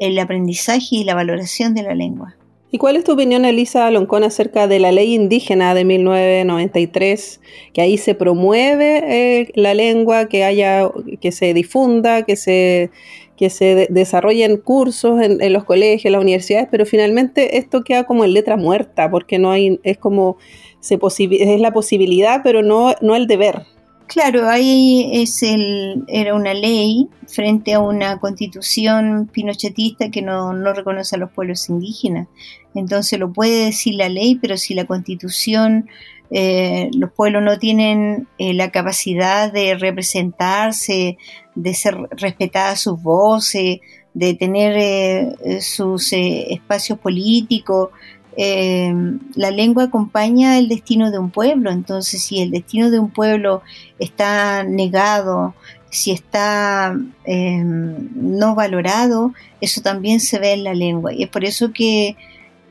el 0.00 0.18
aprendizaje 0.18 0.96
y 0.96 1.04
la 1.04 1.14
valoración 1.14 1.72
de 1.72 1.84
la 1.84 1.94
lengua. 1.94 2.34
¿Y 2.72 2.78
cuál 2.78 2.94
es 2.94 3.02
tu 3.02 3.12
opinión, 3.12 3.44
Elisa 3.44 3.86
Aloncón, 3.86 4.22
acerca 4.22 4.68
de 4.68 4.78
la 4.78 4.92
ley 4.92 5.14
indígena 5.14 5.74
de 5.74 5.84
1993? 5.84 7.40
Que 7.72 7.80
ahí 7.80 7.98
se 7.98 8.14
promueve 8.14 9.02
eh, 9.40 9.52
la 9.56 9.74
lengua, 9.74 10.28
que 10.28 10.44
haya, 10.44 10.88
que 11.20 11.32
se 11.32 11.52
difunda, 11.52 12.22
que 12.22 12.36
se, 12.36 12.90
que 13.36 13.50
se 13.50 13.88
desarrollen 13.90 14.56
cursos 14.56 15.20
en, 15.20 15.52
los 15.52 15.64
colegios, 15.64 16.04
en 16.04 16.12
las 16.12 16.20
universidades, 16.20 16.68
pero 16.70 16.86
finalmente 16.86 17.58
esto 17.58 17.82
queda 17.82 18.04
como 18.04 18.24
en 18.24 18.34
letra 18.34 18.56
muerta, 18.56 19.10
porque 19.10 19.40
no 19.40 19.50
hay, 19.50 19.80
es 19.82 19.98
como 19.98 20.36
se 20.78 20.96
es 21.02 21.60
la 21.60 21.72
posibilidad, 21.72 22.42
pero 22.44 22.62
no, 22.62 22.94
no 23.00 23.16
el 23.16 23.26
deber. 23.26 23.62
Claro, 24.10 24.48
ahí 24.48 25.08
es 25.22 25.40
el, 25.44 26.02
era 26.08 26.34
una 26.34 26.52
ley 26.52 27.08
frente 27.28 27.74
a 27.74 27.78
una 27.78 28.18
constitución 28.18 29.30
pinochetista 29.32 30.10
que 30.10 30.20
no, 30.20 30.52
reconoce 30.72 31.14
a 31.14 31.18
los 31.20 31.30
pueblos 31.30 31.68
indígenas. 31.68 32.26
Entonces 32.74 33.20
lo 33.20 33.32
puede 33.32 33.66
decir 33.66 33.94
la 33.94 34.08
ley, 34.08 34.34
pero 34.34 34.56
si 34.56 34.74
la 34.74 34.84
constitución, 34.84 35.88
eh, 36.32 36.90
los 36.92 37.12
pueblos 37.12 37.44
no 37.44 37.60
tienen 37.60 38.26
eh, 38.38 38.52
la 38.52 38.72
capacidad 38.72 39.52
de 39.52 39.76
representarse, 39.76 41.16
de 41.54 41.74
ser 41.74 41.96
respetadas 42.10 42.80
sus 42.80 43.00
voces, 43.00 43.78
de 44.12 44.34
tener 44.34 44.74
eh, 44.76 45.60
sus 45.60 46.12
espacios 46.12 46.98
políticos, 46.98 47.90
eh, 48.36 48.92
la 49.34 49.50
lengua 49.50 49.84
acompaña 49.84 50.58
el 50.58 50.68
destino 50.68 51.10
de 51.10 51.18
un 51.18 51.30
pueblo, 51.30 51.70
entonces 51.70 52.22
si 52.22 52.40
el 52.40 52.50
destino 52.50 52.90
de 52.90 52.98
un 52.98 53.10
pueblo 53.10 53.62
está 53.98 54.62
negado, 54.62 55.54
si 55.90 56.12
está 56.12 56.96
eh, 57.24 57.62
no 57.64 58.54
valorado, 58.54 59.32
eso 59.60 59.82
también 59.82 60.20
se 60.20 60.38
ve 60.38 60.52
en 60.52 60.64
la 60.64 60.74
lengua. 60.74 61.12
Y 61.12 61.24
es 61.24 61.28
por 61.28 61.44
eso 61.44 61.72
que 61.72 62.16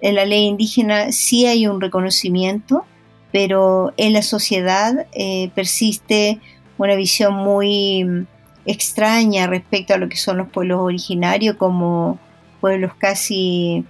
en 0.01 0.15
la 0.15 0.25
ley 0.25 0.45
indígena 0.45 1.11
sí 1.11 1.45
hay 1.45 1.67
un 1.67 1.81
reconocimiento, 1.81 2.86
pero 3.31 3.93
en 3.97 4.13
la 4.13 4.21
sociedad 4.21 5.07
eh, 5.11 5.51
persiste 5.53 6.39
una 6.77 6.95
visión 6.95 7.34
muy 7.34 8.25
extraña 8.65 9.47
respecto 9.47 9.93
a 9.93 9.97
lo 9.97 10.07
que 10.07 10.15
son 10.15 10.38
los 10.38 10.47
pueblos 10.47 10.79
originarios 10.79 11.57
como 11.57 12.17
pueblos 12.61 12.93
casi 12.97 13.86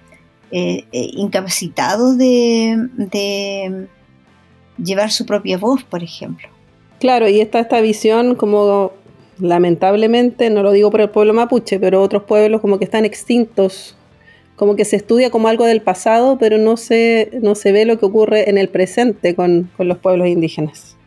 eh, 0.52 0.86
eh, 0.92 1.10
incapacitados 1.14 2.18
de, 2.18 3.88
llevar 4.78 5.12
su 5.12 5.26
propia 5.26 5.58
voz, 5.58 5.84
por 5.84 6.04
ejemplo. 6.04 6.48
Claro, 7.00 7.30
y 7.30 7.40
está 7.40 7.60
esta 7.60 7.82
visión 7.82 8.36
como 8.36 8.94
lamentablemente, 9.40 10.50
no 10.50 10.64
lo 10.64 10.72
digo 10.72 10.92
por 10.92 11.02
el 11.02 11.10
pueblo 11.10 11.34
mapuche, 11.34 11.80
pero 11.80 12.02
otros 12.02 12.24
pueblos 12.24 12.62
como 12.62 12.78
que 12.80 12.86
están 12.86 13.06
extintos, 13.06 13.96
como 14.56 14.76
que 14.76 14.86
se 14.86 14.96
estudia 14.98 15.30
como 15.30 15.48
algo 15.48 15.66
del 15.66 15.82
pasado, 15.82 16.38
pero 16.38 16.58
no 16.58 16.76
se, 16.78 17.30
no 17.42 17.56
se 17.56 17.72
ve 17.72 17.86
lo 17.86 18.00
que 18.00 18.06
ocurre 18.06 18.50
en 18.50 18.58
el 18.58 18.70
presente 18.70 19.36
con, 19.36 19.70
los 19.78 19.98
pueblos 20.00 20.28
indígenas. 20.28 20.98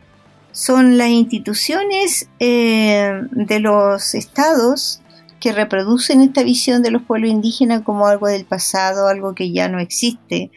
Son 0.51 0.97
las 0.97 1.09
instituciones 1.09 2.29
eh, 2.39 3.21
de 3.31 3.59
los 3.59 4.15
estados 4.15 5.02
que 5.43 5.51
reproducen 5.51 6.21
esta 6.21 6.41
visión 6.41 6.83
de 6.83 6.89
los 6.89 7.01
pueblos 7.01 7.29
indígenas 7.29 7.81
como 7.81 8.07
algo 8.07 8.27
del 8.27 8.45
pasado, 8.45 9.09
algo 9.09 9.35
que 9.35 9.51
ya 9.51 9.67
no 9.67 9.77
existe. 9.77 10.51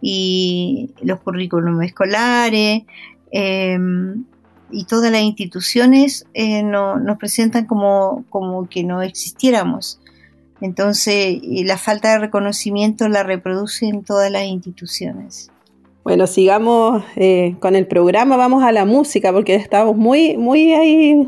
Y 0.00 0.90
los 1.02 1.18
currículums 1.18 1.84
escolares, 1.84 2.84
em, 3.32 4.24
y 4.70 4.84
todas 4.84 5.10
las 5.10 5.22
instituciones 5.22 6.24
eh, 6.34 6.62
no, 6.62 7.00
nos 7.00 7.18
presentan 7.18 7.66
como, 7.66 8.26
como 8.30 8.68
que 8.68 8.84
no 8.84 9.02
existiéramos. 9.02 9.98
Entonces, 10.60 11.40
la 11.64 11.76
falta 11.76 12.12
de 12.12 12.18
reconocimiento 12.20 13.08
la 13.08 13.24
reproducen 13.24 14.04
todas 14.04 14.30
las 14.30 14.44
instituciones. 14.44 15.50
Bueno, 16.04 16.28
sigamos 16.28 17.02
eh, 17.16 17.56
con 17.58 17.74
el 17.74 17.88
programa, 17.88 18.36
vamos 18.36 18.62
a 18.62 18.70
la 18.70 18.84
música, 18.84 19.32
porque 19.32 19.56
estamos 19.56 19.96
muy, 19.96 20.36
muy 20.36 20.74
ahí 20.74 21.26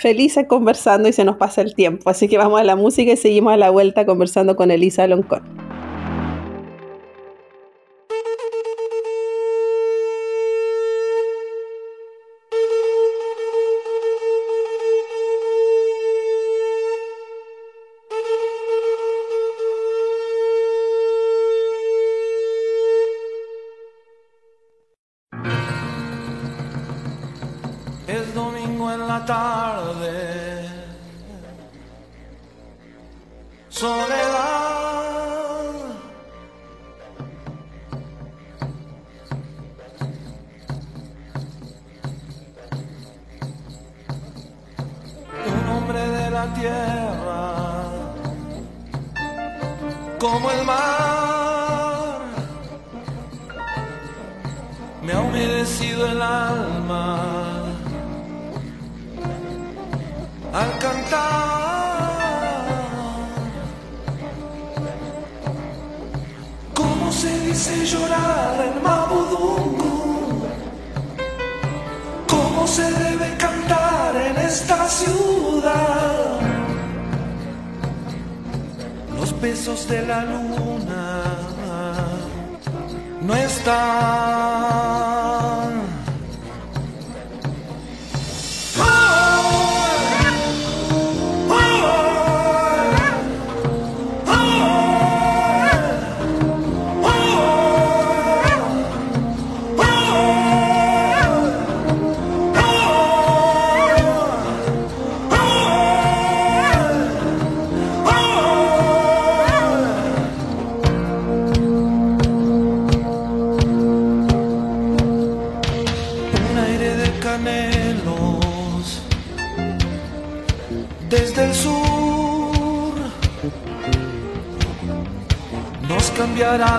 felices 0.00 0.46
conversando 0.48 1.08
y 1.08 1.12
se 1.12 1.24
nos 1.24 1.36
pasa 1.36 1.60
el 1.60 1.74
tiempo. 1.74 2.08
Así 2.08 2.26
que 2.26 2.38
vamos 2.38 2.58
a 2.58 2.64
la 2.64 2.74
música 2.74 3.12
y 3.12 3.16
seguimos 3.16 3.52
a 3.52 3.56
la 3.56 3.70
vuelta 3.70 4.06
conversando 4.06 4.56
con 4.56 4.70
Elisa 4.70 5.06
Loncón. 5.06 5.69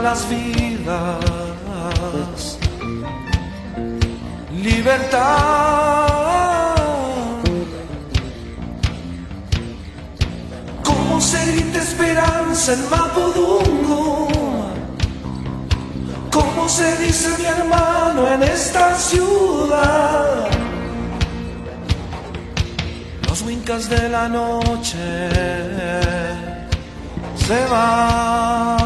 Las 0.02 0.28
vidas. 0.30 1.18
Libertad. 4.52 6.08
Como 10.84 11.22
se 11.22 11.46
grita 11.52 11.80
esperanza 11.80 12.74
en 12.74 12.90
Mapudungu? 12.90 14.28
Como 16.32 16.70
se 16.70 16.98
dice 16.98 17.30
mi 17.38 17.46
hermano 17.46 18.28
en 18.28 18.44
esta 18.44 18.96
ciudad? 18.96 20.51
De 23.64 24.10
la 24.10 24.28
noche 24.28 24.98
se 27.36 27.66
van. 27.70 28.81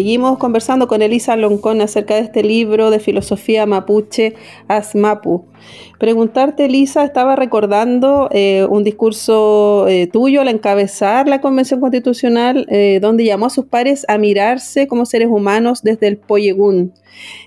Seguimos 0.00 0.38
conversando 0.38 0.88
con 0.88 1.02
Elisa 1.02 1.36
Loncón 1.36 1.82
acerca 1.82 2.14
de 2.14 2.20
este 2.20 2.42
libro 2.42 2.88
de 2.88 3.00
filosofía 3.00 3.66
mapuche 3.66 4.34
Asmapu. 4.66 5.44
Preguntarte, 6.00 6.64
Elisa, 6.64 7.04
estaba 7.04 7.36
recordando 7.36 8.30
eh, 8.32 8.66
un 8.70 8.84
discurso 8.84 9.86
eh, 9.86 10.06
tuyo 10.06 10.40
al 10.40 10.48
encabezar 10.48 11.28
la 11.28 11.42
Convención 11.42 11.78
Constitucional, 11.78 12.66
eh, 12.70 13.00
donde 13.02 13.26
llamó 13.26 13.46
a 13.46 13.50
sus 13.50 13.66
pares 13.66 14.06
a 14.08 14.16
mirarse 14.16 14.88
como 14.88 15.04
seres 15.04 15.28
humanos 15.28 15.82
desde 15.82 16.08
el 16.08 16.16
Poyegún. 16.16 16.94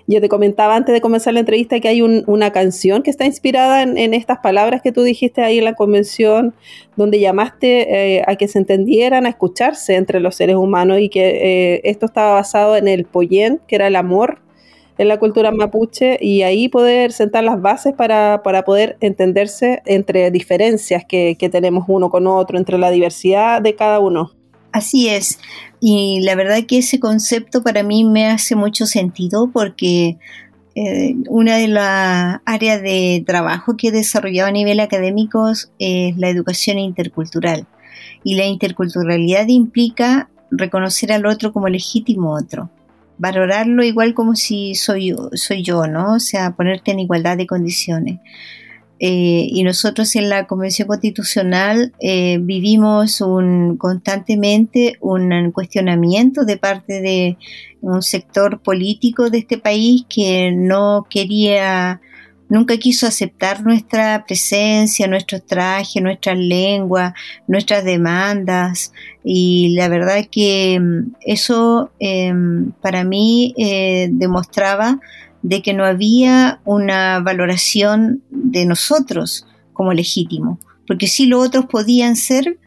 Yo 0.06 0.20
te 0.20 0.28
comentaba 0.28 0.76
antes 0.76 0.92
de 0.92 1.00
comenzar 1.00 1.34
la 1.34 1.40
entrevista 1.40 1.80
que 1.80 1.88
hay 1.88 2.00
una 2.00 2.52
canción 2.52 3.02
que 3.02 3.10
está 3.10 3.24
inspirada 3.24 3.82
en, 3.82 4.14
estas 4.14 4.38
palabras 4.38 4.82
que 4.82 4.92
tú 4.92 5.02
dijiste 5.02 5.42
ahí 5.42 5.58
en 5.58 5.64
la 5.64 5.74
convención, 5.74 6.54
donde 6.96 7.18
llamaste 7.18 8.22
a 8.24 8.36
que 8.36 8.46
se 8.46 8.58
entendieran, 8.58 9.26
a 9.26 9.30
escucharse 9.30 9.96
entre 9.96 10.20
los 10.20 10.36
seres 10.36 10.56
humanos 10.56 11.00
y 11.00 11.08
que 11.08 11.80
esto 11.82 12.06
estaba 12.06 12.34
basado 12.34 12.76
en 12.76 12.86
el 12.86 13.04
Poyen, 13.04 13.58
que 13.66 13.74
era 13.74 13.88
el 13.88 13.96
amor 13.96 14.44
en 14.96 15.08
la 15.08 15.18
cultura 15.18 15.50
mapuche 15.50 16.18
y 16.20 16.42
ahí 16.42 16.68
poder 16.68 17.12
sentar 17.12 17.44
las 17.44 17.60
bases 17.60 17.94
para, 17.94 18.42
poder 18.64 18.96
entenderse 19.00 19.82
entre 19.86 20.30
diferencias 20.30 21.04
que, 21.04 21.36
tenemos 21.50 21.84
uno 21.88 22.10
con 22.10 22.26
otro, 22.26 22.58
entre 22.58 22.78
la 22.78 22.90
diversidad 22.90 23.60
de 23.60 23.74
cada 23.74 23.98
uno. 23.98 24.32
Así 24.72 25.08
es, 25.08 25.38
y 25.80 26.20
la 26.22 26.34
verdad 26.34 26.64
que 26.66 26.78
ese 26.78 26.98
concepto 26.98 27.62
para 27.62 27.82
mí 27.82 28.04
me 28.04 28.26
hace 28.26 28.56
mucho 28.56 28.86
sentido 28.86 29.50
porque 29.52 30.16
eh, 30.74 31.14
una 31.28 31.58
de 31.58 31.68
las 31.68 32.40
áreas 32.44 32.82
de 32.82 33.22
trabajo 33.24 33.76
que 33.76 33.88
he 33.88 33.92
desarrollado 33.92 34.48
a 34.48 34.52
nivel 34.52 34.80
académico 34.80 35.50
es 35.50 36.16
la 36.16 36.28
educación 36.28 36.78
intercultural. 36.78 37.66
Y 38.24 38.34
la 38.34 38.46
interculturalidad 38.46 39.46
implica 39.46 40.28
reconocer 40.50 41.12
al 41.12 41.26
otro 41.26 41.52
como 41.52 41.68
legítimo 41.68 42.34
otro 42.34 42.70
valorarlo 43.18 43.84
igual 43.84 44.14
como 44.14 44.34
si 44.34 44.74
soy, 44.74 45.14
soy 45.34 45.62
yo, 45.62 45.86
¿no? 45.86 46.14
O 46.14 46.20
sea, 46.20 46.56
ponerte 46.56 46.90
en 46.90 47.00
igualdad 47.00 47.36
de 47.36 47.46
condiciones. 47.46 48.20
Eh, 49.00 49.48
y 49.50 49.64
nosotros 49.64 50.14
en 50.14 50.28
la 50.28 50.46
Convención 50.46 50.86
Constitucional 50.86 51.92
eh, 52.00 52.38
vivimos 52.40 53.20
un, 53.20 53.76
constantemente 53.76 54.96
un 55.00 55.50
cuestionamiento 55.50 56.44
de 56.44 56.56
parte 56.56 57.00
de 57.00 57.36
un 57.80 58.02
sector 58.02 58.60
político 58.60 59.30
de 59.30 59.38
este 59.38 59.58
país 59.58 60.06
que 60.08 60.52
no 60.52 61.06
quería 61.10 62.00
nunca 62.54 62.76
quiso 62.76 63.08
aceptar 63.08 63.64
nuestra 63.64 64.24
presencia, 64.24 65.08
nuestros 65.08 65.44
trajes, 65.44 66.00
nuestras 66.00 66.38
lenguas, 66.38 67.12
nuestras 67.48 67.84
demandas. 67.84 68.92
Y 69.24 69.74
la 69.74 69.88
verdad 69.88 70.24
que 70.30 70.78
mm, 70.80 71.14
eso 71.26 71.90
em, 71.98 72.70
para 72.80 73.02
mí 73.02 73.54
eh, 73.58 74.08
demostraba 74.12 75.00
de 75.42 75.62
que 75.62 75.74
no 75.74 75.84
había 75.84 76.60
una 76.64 77.18
valoración 77.18 78.22
de 78.30 78.64
nosotros 78.66 79.46
como 79.72 79.92
legítimo, 79.92 80.60
porque 80.86 81.08
si 81.08 81.26
los 81.26 81.44
otros 81.44 81.66
podían 81.66 82.14
ser 82.14 82.58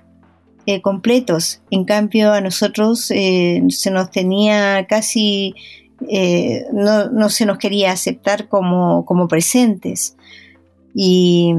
eh, 0.65 0.81
completos, 0.81 1.61
en 1.71 1.85
cambio 1.85 2.33
a 2.33 2.41
nosotros 2.41 3.09
eh, 3.09 3.63
se 3.69 3.89
nos 3.89 4.11
tenía 4.11 4.85
casi 4.87 5.55
eh, 6.09 6.65
no, 6.73 7.29
se 7.29 7.45
nos 7.45 7.57
quería 7.57 7.91
aceptar 7.91 8.47
como, 8.47 9.27
presentes. 9.27 10.15
Y 10.93 11.53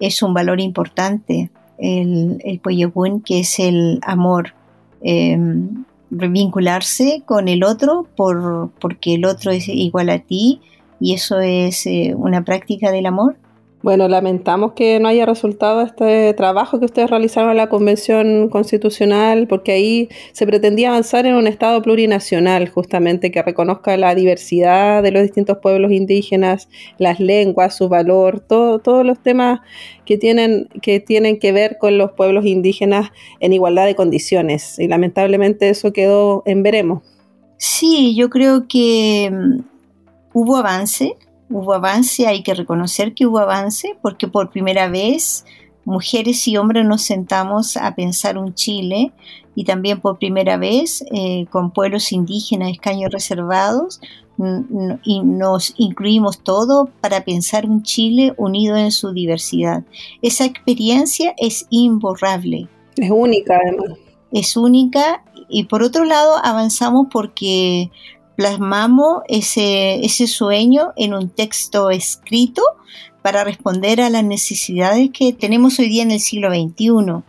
es 0.00 0.22
un 0.22 0.34
valor 0.34 0.60
importante 0.60 1.50
el, 1.78 2.40
el 2.44 2.60
que 3.22 3.40
es 3.40 3.58
el 3.58 4.00
amor. 4.02 4.54
Eh, 5.02 5.38
vincularse 6.10 7.22
con 7.24 7.48
el 7.48 7.64
otro 7.64 8.06
por, 8.16 8.70
porque 8.80 9.14
el 9.14 9.24
otro 9.24 9.50
es 9.50 9.68
igual 9.68 10.08
a 10.10 10.20
ti 10.20 10.60
y 11.00 11.14
eso 11.14 11.40
es 11.40 11.86
eh, 11.86 12.14
una 12.16 12.44
práctica 12.44 12.90
del 12.90 13.06
amor 13.06 13.36
bueno, 13.86 14.08
lamentamos 14.08 14.72
que 14.72 14.98
no 14.98 15.06
haya 15.06 15.26
resultado 15.26 15.80
este 15.80 16.34
trabajo 16.34 16.80
que 16.80 16.86
ustedes 16.86 17.08
realizaron 17.08 17.52
en 17.52 17.56
la 17.56 17.68
Convención 17.68 18.48
Constitucional, 18.48 19.46
porque 19.46 19.70
ahí 19.70 20.08
se 20.32 20.44
pretendía 20.44 20.88
avanzar 20.88 21.24
en 21.24 21.36
un 21.36 21.46
Estado 21.46 21.80
plurinacional, 21.82 22.68
justamente 22.68 23.30
que 23.30 23.40
reconozca 23.42 23.96
la 23.96 24.16
diversidad 24.16 25.04
de 25.04 25.12
los 25.12 25.22
distintos 25.22 25.58
pueblos 25.58 25.92
indígenas, 25.92 26.68
las 26.98 27.20
lenguas, 27.20 27.76
su 27.76 27.88
valor, 27.88 28.40
todos 28.40 29.06
los 29.06 29.22
temas 29.22 29.60
que 30.04 30.18
tienen, 30.18 30.68
que 30.82 30.98
tienen 30.98 31.38
que 31.38 31.52
ver 31.52 31.78
con 31.78 31.96
los 31.96 32.10
pueblos 32.10 32.44
indígenas 32.44 33.12
en 33.38 33.52
igualdad 33.52 33.86
de 33.86 33.94
condiciones. 33.94 34.80
Y 34.80 34.88
lamentablemente 34.88 35.68
eso 35.68 35.92
quedó 35.92 36.42
en 36.44 36.64
veremos. 36.64 37.04
Sí, 37.56 38.16
yo 38.16 38.30
creo 38.30 38.66
que 38.66 39.30
mm, 39.32 39.60
hubo 40.32 40.56
avance, 40.56 41.14
Hubo 41.48 41.74
avance, 41.74 42.26
hay 42.26 42.42
que 42.42 42.54
reconocer 42.54 43.14
que 43.14 43.26
hubo 43.26 43.38
avance, 43.38 43.96
porque 44.02 44.28
por 44.28 44.50
primera 44.50 44.88
vez 44.88 45.44
mujeres 45.84 46.46
y 46.48 46.56
hombres 46.56 46.84
nos 46.84 47.02
sentamos 47.02 47.76
a 47.76 47.94
pensar 47.94 48.36
un 48.36 48.54
Chile 48.54 49.12
y 49.54 49.64
también 49.64 50.00
por 50.00 50.18
primera 50.18 50.56
vez 50.56 51.04
eh, 51.12 51.46
con 51.50 51.70
pueblos 51.70 52.12
indígenas, 52.12 52.70
escaños 52.70 53.10
reservados, 53.12 54.00
y 55.02 55.20
nos 55.20 55.72
incluimos 55.78 56.40
todo 56.40 56.90
para 57.00 57.24
pensar 57.24 57.66
un 57.66 57.82
Chile 57.82 58.34
unido 58.36 58.76
en 58.76 58.92
su 58.92 59.12
diversidad. 59.12 59.84
Esa 60.20 60.44
experiencia 60.44 61.34
es 61.38 61.66
imborrable. 61.70 62.68
Es 62.96 63.10
única, 63.10 63.58
además. 63.62 63.98
Es 64.32 64.56
única 64.56 65.24
y 65.48 65.64
por 65.64 65.82
otro 65.82 66.04
lado 66.04 66.36
avanzamos 66.42 67.06
porque 67.10 67.90
plasmamos 68.36 69.22
ese, 69.28 70.04
ese 70.04 70.26
sueño 70.26 70.92
en 70.96 71.14
un 71.14 71.30
texto 71.30 71.90
escrito 71.90 72.62
para 73.22 73.42
responder 73.42 74.00
a 74.00 74.10
las 74.10 74.22
necesidades 74.22 75.10
que 75.12 75.32
tenemos 75.32 75.78
hoy 75.78 75.88
día 75.88 76.02
en 76.04 76.12
el 76.12 76.20
siglo 76.20 76.50
XXI. 76.50 77.24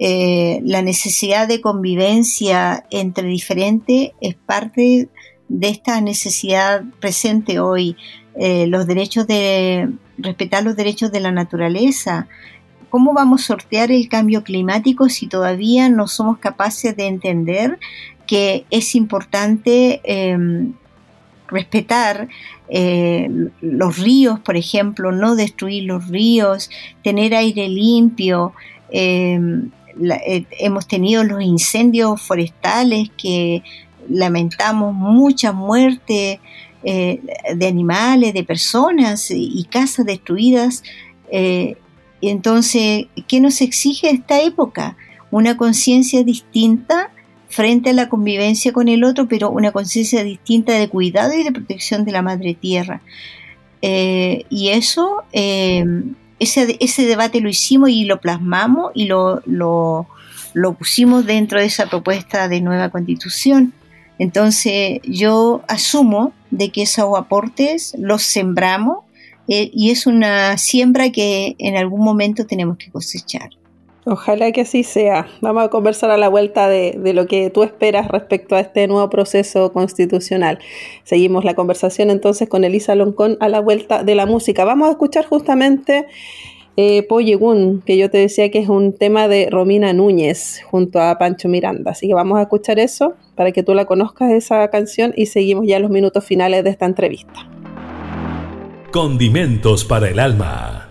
Eh, 0.00 0.60
la 0.64 0.82
necesidad 0.82 1.48
de 1.48 1.60
convivencia 1.60 2.84
entre 2.90 3.26
diferentes 3.28 4.10
es 4.20 4.34
parte 4.34 5.08
de 5.48 5.68
esta 5.68 6.00
necesidad 6.00 6.84
presente 7.00 7.60
hoy. 7.60 7.96
Eh, 8.36 8.66
los 8.66 8.86
derechos 8.86 9.26
de 9.26 9.88
respetar 10.18 10.64
los 10.64 10.76
derechos 10.76 11.10
de 11.10 11.20
la 11.20 11.32
naturaleza. 11.32 12.28
¿Cómo 12.90 13.12
vamos 13.12 13.42
a 13.42 13.46
sortear 13.46 13.90
el 13.90 14.08
cambio 14.08 14.44
climático 14.44 15.08
si 15.08 15.26
todavía 15.26 15.88
no 15.88 16.06
somos 16.06 16.38
capaces 16.38 16.96
de 16.96 17.06
entender 17.06 17.78
que 18.28 18.66
es 18.70 18.94
importante 18.94 20.00
em, 20.04 20.74
respetar 21.48 22.28
eh, 22.68 23.28
los 23.62 23.98
ríos, 23.98 24.38
por 24.40 24.56
ejemplo, 24.56 25.10
no 25.10 25.34
destruir 25.34 25.84
los 25.84 26.06
ríos, 26.08 26.70
tener 27.02 27.34
aire 27.34 27.68
limpio. 27.68 28.52
Em, 28.90 29.70
eh, 30.00 30.44
hemos 30.60 30.86
tenido 30.86 31.24
los 31.24 31.42
incendios 31.42 32.20
forestales 32.20 33.10
que 33.16 33.62
lamentamos 34.08 34.94
mucha 34.94 35.52
muerte 35.52 36.40
eh, 36.84 37.20
de 37.54 37.66
animales, 37.66 38.34
de 38.34 38.44
personas 38.44 39.30
y, 39.30 39.66
casas 39.70 40.06
destruidas. 40.06 40.84
entonces, 42.20 43.06
¿qué 43.26 43.40
nos 43.40 43.60
exige 43.62 44.10
esta 44.10 44.40
época? 44.42 44.96
Una 45.30 45.56
conciencia 45.56 46.22
distinta 46.24 47.10
frente 47.48 47.90
a 47.90 47.94
la 47.94 48.08
convivencia 48.08 48.72
con 48.72 48.88
el 48.88 49.04
otro, 49.04 49.26
pero 49.26 49.50
una 49.50 49.72
conciencia 49.72 50.22
distinta 50.22 50.74
de 50.74 50.88
cuidado 50.88 51.34
y 51.34 51.42
de 51.42 51.52
protección 51.52 52.04
de 52.04 52.12
la 52.12 52.22
madre 52.22 52.54
tierra. 52.54 53.00
Eh, 53.80 54.44
y 54.50 54.68
eso, 54.68 55.22
eh, 55.32 55.84
ese, 56.38 57.06
debate 57.06 57.40
lo 57.40 57.48
hicimos 57.48 57.90
y 57.90 58.04
lo 58.04 58.20
plasmamos 58.20 58.92
y 58.94 59.06
lo, 59.06 59.42
lo, 59.46 60.06
pusimos 60.78 61.24
dentro 61.26 61.60
de 61.60 61.66
esa 61.66 61.86
propuesta 61.86 62.48
de 62.48 62.60
nueva 62.60 62.90
constitución. 62.90 63.72
Entonces 64.18 65.00
yo 65.04 65.62
asumo 65.68 66.32
de 66.50 66.70
que 66.70 66.82
esos 66.82 67.16
aportes 67.16 67.94
los 67.98 68.22
sembramos 68.22 69.04
eh, 69.46 69.70
y 69.72 69.90
es 69.90 70.06
una 70.06 70.58
siembra 70.58 71.10
que 71.10 71.54
en 71.58 71.76
algún 71.76 72.04
momento 72.04 72.46
tenemos 72.46 72.76
que 72.76 72.90
cosechar. 72.90 73.50
Ojalá 74.10 74.52
que 74.52 74.62
así 74.62 74.84
sea. 74.84 75.28
Vamos 75.42 75.64
a 75.64 75.68
conversar 75.68 76.10
a 76.10 76.16
la 76.16 76.30
vuelta 76.30 76.66
de, 76.66 76.98
lo 77.12 77.26
que 77.26 77.50
tú 77.50 77.62
esperas 77.62 78.08
respecto 78.08 78.56
a 78.56 78.60
este 78.60 78.86
nuevo 78.86 79.10
proceso 79.10 79.70
constitucional. 79.70 80.58
Seguimos 81.04 81.44
la 81.44 81.54
conversación 81.54 82.08
entonces 82.08 82.48
con 82.48 82.64
Elisa 82.64 82.94
Loncón 82.94 83.36
a 83.40 83.50
la 83.50 83.60
vuelta 83.60 84.04
de 84.04 84.14
la 84.14 84.24
música. 84.24 84.64
Vamos 84.64 84.88
a 84.88 84.92
escuchar 84.92 85.26
justamente 85.26 86.06
eh, 86.78 87.02
Poyegun, 87.02 87.82
que 87.84 87.98
yo 87.98 88.08
te 88.08 88.16
decía 88.16 88.50
que 88.50 88.60
es 88.60 88.70
un 88.70 88.94
tema 88.94 89.28
de 89.28 89.50
Romina 89.50 89.92
Núñez 89.92 90.62
junto 90.70 91.00
a 91.00 91.18
Pancho 91.18 91.50
Miranda. 91.50 91.90
Así 91.90 92.08
que 92.08 92.14
vamos 92.14 92.38
a 92.38 92.42
escuchar 92.42 92.78
eso 92.78 93.12
para 93.34 93.52
que 93.52 93.62
tú 93.62 93.74
la 93.74 93.84
conozcas, 93.84 94.32
esa 94.32 94.66
canción, 94.68 95.12
y 95.16 95.26
seguimos 95.26 95.66
ya 95.66 95.80
los 95.80 95.90
minutos 95.90 96.24
finales 96.24 96.64
de 96.64 96.70
esta 96.70 96.86
entrevista. 96.86 97.46
Condimentos 98.90 99.84
para 99.84 100.08
el 100.08 100.18
alma. 100.18 100.88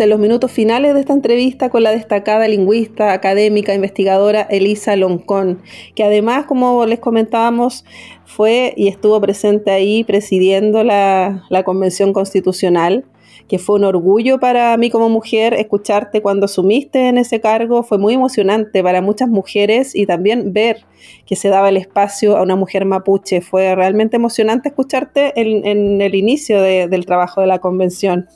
En 0.00 0.08
los 0.10 0.18
minutos 0.18 0.50
finales 0.50 0.94
de 0.94 1.00
esta 1.00 1.12
entrevista 1.12 1.68
con 1.68 1.82
la 1.82 1.90
destacada 1.90 2.48
lingüista, 2.48 3.12
académica, 3.12 3.74
investigadora 3.74 4.42
Elisa 4.42 4.96
Loncón, 4.96 5.60
que 5.94 6.02
además, 6.02 6.46
como 6.46 6.86
les 6.86 6.98
comentábamos, 6.98 7.84
fue 8.24 8.72
y 8.76 8.88
estuvo 8.88 9.20
presente 9.20 9.70
ahí 9.70 10.02
presidiendo 10.04 10.82
la, 10.82 11.44
la 11.50 11.62
Convención 11.62 12.12
Constitucional, 12.12 13.04
que 13.48 13.58
fue 13.58 13.76
un 13.76 13.84
orgullo 13.84 14.40
para 14.40 14.76
mí 14.76 14.88
como 14.90 15.08
mujer 15.08 15.54
escucharte 15.54 16.22
cuando 16.22 16.46
asumiste 16.46 17.08
en 17.08 17.18
ese 17.18 17.40
cargo, 17.40 17.82
fue 17.82 17.98
muy 17.98 18.14
emocionante 18.14 18.82
para 18.82 19.02
muchas 19.02 19.28
mujeres 19.28 19.94
y 19.94 20.06
también 20.06 20.52
ver 20.52 20.84
que 21.26 21.36
se 21.36 21.48
daba 21.48 21.68
el 21.68 21.76
espacio 21.76 22.36
a 22.36 22.42
una 22.42 22.56
mujer 22.56 22.84
mapuche, 22.86 23.40
fue 23.40 23.74
realmente 23.74 24.16
emocionante 24.16 24.68
escucharte 24.70 25.38
en, 25.40 25.66
en 25.66 26.00
el 26.00 26.14
inicio 26.14 26.62
de- 26.62 26.86
del 26.88 27.04
trabajo 27.04 27.40
de 27.40 27.46
la 27.48 27.58
convención. 27.58 28.26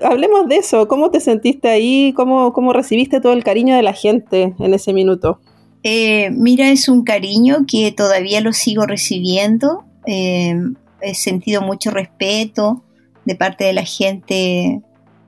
Hablemos 0.00 0.48
de 0.48 0.56
eso, 0.56 0.88
¿cómo 0.88 1.10
te 1.10 1.20
sentiste 1.20 1.68
ahí? 1.68 2.12
¿Cómo, 2.14 2.52
cómo 2.52 2.72
recibiste 2.72 3.20
todo 3.20 3.32
el 3.32 3.42
cariño 3.42 3.76
de 3.76 3.82
la 3.82 3.94
gente 3.94 4.54
en 4.58 4.74
ese 4.74 4.92
minuto? 4.92 5.40
Eh, 5.82 6.30
mira, 6.32 6.68
es 6.68 6.88
un 6.88 7.02
cariño 7.02 7.64
que 7.66 7.92
todavía 7.92 8.40
lo 8.40 8.52
sigo 8.52 8.84
recibiendo. 8.86 9.84
Eh, 10.06 10.54
he 11.00 11.14
sentido 11.14 11.62
mucho 11.62 11.90
respeto 11.90 12.82
de 13.24 13.36
parte 13.36 13.64
de 13.64 13.72
la 13.72 13.84
gente 13.84 14.82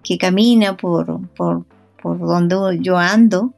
que 0.05 0.19
camina 0.19 0.77
por, 0.77 1.29
por, 1.35 1.65
por 2.03 2.19
donde 2.19 2.79
yo 2.81 2.97
ando, 2.97 3.53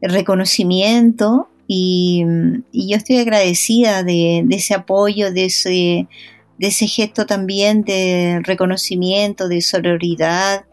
reconocimiento 0.00 1.48
y, 1.66 2.24
y 2.72 2.90
yo 2.90 2.96
estoy 2.96 3.18
agradecida 3.18 4.02
de, 4.02 4.42
de 4.44 4.56
ese 4.56 4.74
apoyo, 4.74 5.32
de 5.32 5.44
ese, 5.46 6.08
de 6.58 6.66
ese 6.68 6.86
gesto 6.86 7.26
también 7.26 7.82
de 7.82 8.40
reconocimiento, 8.44 9.48
de 9.48 9.60
sororidad. 9.62 10.64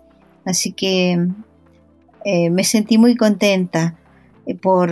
Así 0.46 0.72
que 0.72 1.28
eh, 2.26 2.50
me 2.50 2.64
sentí 2.64 2.98
muy 2.98 3.16
contenta 3.16 3.96
eh, 4.46 4.56
por, 4.56 4.92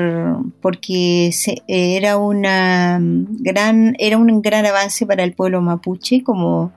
porque 0.62 1.32
se- 1.34 1.64
era, 1.68 2.18
una 2.18 3.00
gran, 3.02 3.96
era 4.00 4.18
un 4.18 4.42
gran 4.42 4.66
avance 4.66 5.06
para 5.06 5.24
el 5.24 5.34
pueblo 5.34 5.62
mapuche, 5.62 6.24
como, 6.24 6.72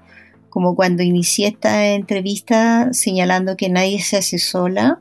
como 0.49 0.75
cuando 0.75 1.03
inicié 1.03 1.49
esta 1.49 1.87
entrevista 1.89 2.89
señalando 2.93 3.57
que 3.57 3.69
nadie 3.69 4.01
se 4.01 4.17
hace 4.17 4.39
sola. 4.39 4.99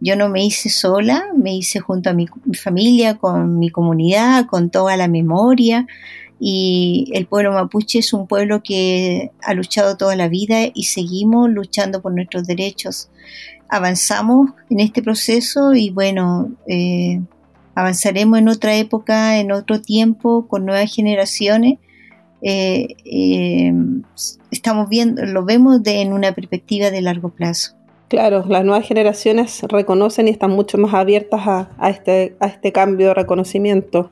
Yo 0.00 0.14
no 0.14 0.28
me 0.28 0.44
hice 0.44 0.68
sola, 0.68 1.26
me 1.36 1.54
hice 1.56 1.80
junto 1.80 2.10
a 2.10 2.12
mi 2.12 2.28
familia, 2.54 3.14
con 3.16 3.58
mi 3.58 3.70
comunidad, 3.70 4.46
con 4.46 4.70
toda 4.70 4.96
la 4.96 5.08
memoria. 5.08 5.86
Y 6.40 7.10
el 7.14 7.26
pueblo 7.26 7.52
mapuche 7.52 7.98
es 7.98 8.12
un 8.12 8.26
pueblo 8.26 8.62
que 8.62 9.32
ha 9.42 9.54
luchado 9.54 9.96
toda 9.96 10.14
la 10.14 10.28
vida 10.28 10.68
y 10.72 10.84
seguimos 10.84 11.50
luchando 11.50 12.00
por 12.00 12.12
nuestros 12.14 12.46
derechos 12.46 13.10
avanzamos 13.68 14.50
en 14.70 14.80
este 14.80 15.02
proceso 15.02 15.74
y 15.74 15.90
bueno, 15.90 16.50
eh, 16.66 17.20
avanzaremos 17.74 18.38
en 18.38 18.48
otra 18.48 18.74
época, 18.76 19.38
en 19.38 19.52
otro 19.52 19.80
tiempo, 19.80 20.48
con 20.48 20.64
nuevas 20.64 20.92
generaciones. 20.92 21.78
Eh, 22.40 22.96
eh, 23.04 23.72
estamos 24.50 24.88
viendo, 24.88 25.24
lo 25.24 25.44
vemos 25.44 25.82
de, 25.82 26.00
en 26.00 26.12
una 26.12 26.32
perspectiva 26.32 26.90
de 26.90 27.02
largo 27.02 27.30
plazo. 27.30 27.77
Claro, 28.08 28.42
las 28.48 28.64
nuevas 28.64 28.88
generaciones 28.88 29.62
reconocen 29.64 30.28
y 30.28 30.30
están 30.30 30.50
mucho 30.50 30.78
más 30.78 30.94
abiertas 30.94 31.42
a, 31.46 31.90
este, 31.90 32.34
este 32.40 32.72
cambio 32.72 33.08
de 33.08 33.14
reconocimiento. 33.14 34.10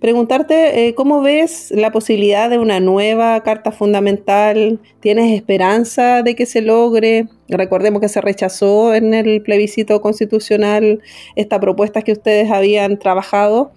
Preguntarte 0.00 0.86
eh, 0.86 0.94
cómo 0.94 1.20
ves 1.20 1.72
la 1.72 1.90
posibilidad 1.90 2.48
de 2.48 2.58
una 2.58 2.78
nueva 2.78 3.42
carta 3.42 3.72
fundamental. 3.72 4.78
¿Tienes 5.00 5.32
esperanza 5.32 6.22
de 6.22 6.36
que 6.36 6.46
se 6.46 6.62
logre? 6.62 7.26
Recordemos 7.48 8.00
que 8.00 8.08
se 8.08 8.20
rechazó 8.20 8.94
en 8.94 9.14
el 9.14 9.42
plebiscito 9.42 10.00
constitucional 10.00 11.00
esta 11.34 11.58
propuesta 11.58 12.02
que 12.02 12.12
ustedes 12.12 12.52
habían 12.52 13.00
trabajado. 13.00 13.72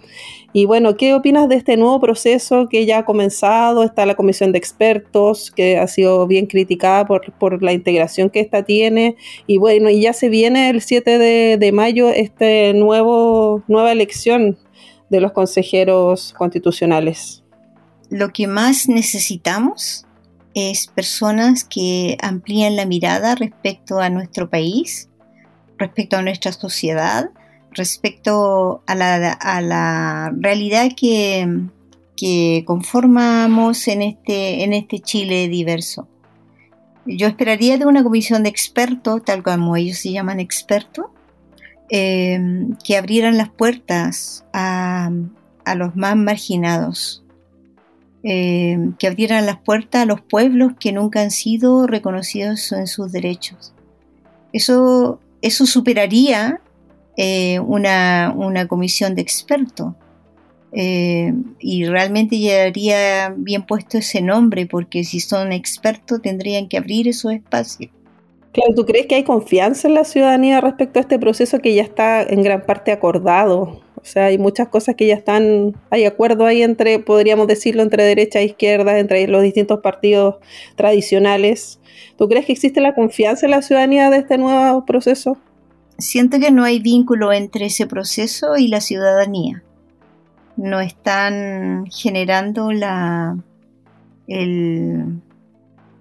Y 0.58 0.66
bueno, 0.66 0.98
¿qué 0.98 1.14
opinas 1.14 1.48
de 1.50 1.56
este 1.56 1.78
nuevo 1.78 2.00
proceso 2.00 2.68
que 2.68 2.88
ya 2.88 2.98
ha 2.98 3.06
comenzado? 3.06 3.84
Está 3.84 4.08
la 4.08 4.16
comisión 4.16 4.52
de 4.52 4.58
expertos, 4.58 5.52
que 5.52 5.78
ha 5.78 5.86
sido 5.86 6.26
bien 6.26 6.48
criticada 6.48 7.06
por, 7.06 7.62
la 7.62 7.74
integración 7.74 8.32
que 8.32 8.40
esta 8.40 8.64
tiene. 8.64 9.18
Y 9.46 9.60
bueno, 9.60 9.92
y 9.92 10.02
ya 10.02 10.14
se 10.14 10.30
viene 10.30 10.72
el 10.72 10.82
7 10.82 11.20
de, 11.20 11.58
de 11.60 11.72
mayo 11.72 12.10
este 12.10 12.74
nuevo, 12.74 13.62
nueva 13.68 13.92
elección 13.92 14.58
de 15.12 15.22
los 15.22 15.32
consejeros 15.32 16.34
constitucionales. 16.36 17.44
Lo 18.10 18.34
que 18.34 18.48
más 18.48 18.90
necesitamos 18.90 20.08
es 20.56 20.88
personas 20.88 21.66
que 21.66 22.18
amplíen 22.20 22.76
la 22.76 22.88
mirada 22.88 23.36
respecto 23.36 24.00
a 24.00 24.10
nuestro 24.10 24.50
país, 24.50 25.08
respecto 25.78 26.18
a 26.18 26.24
nuestra 26.24 26.52
sociedad, 26.52 27.30
respecto 27.78 28.82
a 28.88 28.96
la, 28.96 30.34
realidad 30.38 30.90
que, 30.98 32.64
conformamos 32.66 33.88
en 33.88 34.02
este, 34.02 34.64
en 34.64 34.74
este 34.74 35.00
Chile 35.00 35.48
diverso. 35.48 36.08
Yo 37.06 37.28
esperaría 37.28 37.78
de 37.78 37.86
una 37.86 38.04
comisión 38.04 38.44
de 38.44 38.50
expertos, 38.50 39.24
tal 39.24 39.44
como 39.44 39.78
ellos 39.78 40.00
se 40.00 40.12
llaman 40.12 40.40
expertos, 40.40 41.06
eh, 41.90 42.40
que 42.84 42.98
abrieran 42.98 43.38
las 43.38 43.50
puertas 43.50 44.44
a, 44.52 45.10
los 45.76 45.96
más 45.96 46.18
marginados, 46.18 47.24
eh, 48.24 48.78
que 49.00 49.08
abrieran 49.08 49.46
las 49.46 49.60
puertas 49.60 50.02
a 50.02 50.06
los 50.06 50.20
pueblos 50.20 50.74
que 50.80 50.92
nunca 50.92 51.22
han 51.22 51.32
sido 51.32 51.88
reconocidos 51.88 52.72
en 52.72 52.88
sus 52.88 53.12
derechos. 53.12 53.74
Eso, 54.52 55.20
eso 55.42 55.66
superaría 55.66 56.62
eh, 57.18 57.60
una, 57.60 58.66
comisión 58.70 59.16
de 59.16 59.22
expertos. 59.22 59.94
Eh, 60.72 61.34
y 61.60 61.86
realmente 61.86 62.38
llevaría 62.38 63.34
bien 63.36 63.66
puesto 63.66 63.98
ese 63.98 64.22
nombre, 64.22 64.68
porque 64.68 65.04
si 65.04 65.20
son 65.20 65.52
expertos 65.52 66.22
tendrían 66.22 66.68
que 66.68 66.78
abrir 66.78 67.08
esos 67.08 67.34
espacios. 67.34 67.92
Claro, 68.54 68.74
¿tú 68.76 68.86
crees 68.86 69.08
que 69.08 69.16
hay 69.16 69.24
confianza 69.24 69.88
en 69.88 69.94
la 69.94 70.04
ciudadanía 70.04 70.62
respecto 70.62 71.00
a 71.00 71.02
este 71.02 71.20
proceso 71.20 71.60
que 71.60 71.76
ya 71.76 71.84
está 71.84 72.22
en 72.24 72.44
gran 72.44 72.66
parte 72.66 72.92
acordado? 72.92 73.82
O 73.96 74.06
sea, 74.10 74.26
hay 74.26 74.38
muchas 74.38 74.68
cosas 74.70 74.96
que 74.96 75.06
ya 75.06 75.16
están, 75.16 75.76
hay 75.90 76.06
acuerdo 76.06 76.46
ahí 76.46 76.64
entre, 76.64 77.00
podríamos 77.00 77.48
decirlo, 77.48 77.84
entre 77.84 78.04
derecha 78.04 78.40
e 78.40 78.46
izquierda, 78.46 79.00
entre 79.00 79.28
los 79.28 79.42
distintos 79.42 79.82
partidos 79.82 80.36
tradicionales. 80.76 81.80
¿Tú 82.18 82.28
crees 82.30 82.46
que 82.46 82.54
existe 82.54 82.80
la 82.82 82.96
confianza 82.96 83.46
en 83.46 83.52
la 83.52 83.62
ciudadanía 83.62 84.10
de 84.10 84.18
este 84.18 84.38
nuevo 84.38 84.86
proceso? 84.86 85.38
Siento 85.98 86.40
que 86.40 86.52
no 86.52 86.64
hay 86.64 86.80
vínculo 86.80 87.34
entre 87.34 87.66
ese 87.66 87.88
proceso 87.88 88.56
y 88.58 88.68
la 88.68 88.82
ciudadanía. 88.82 89.64
No 90.56 90.80
están 90.80 91.86
generando 91.92 92.72
la, 92.72 93.38
el, 94.28 95.22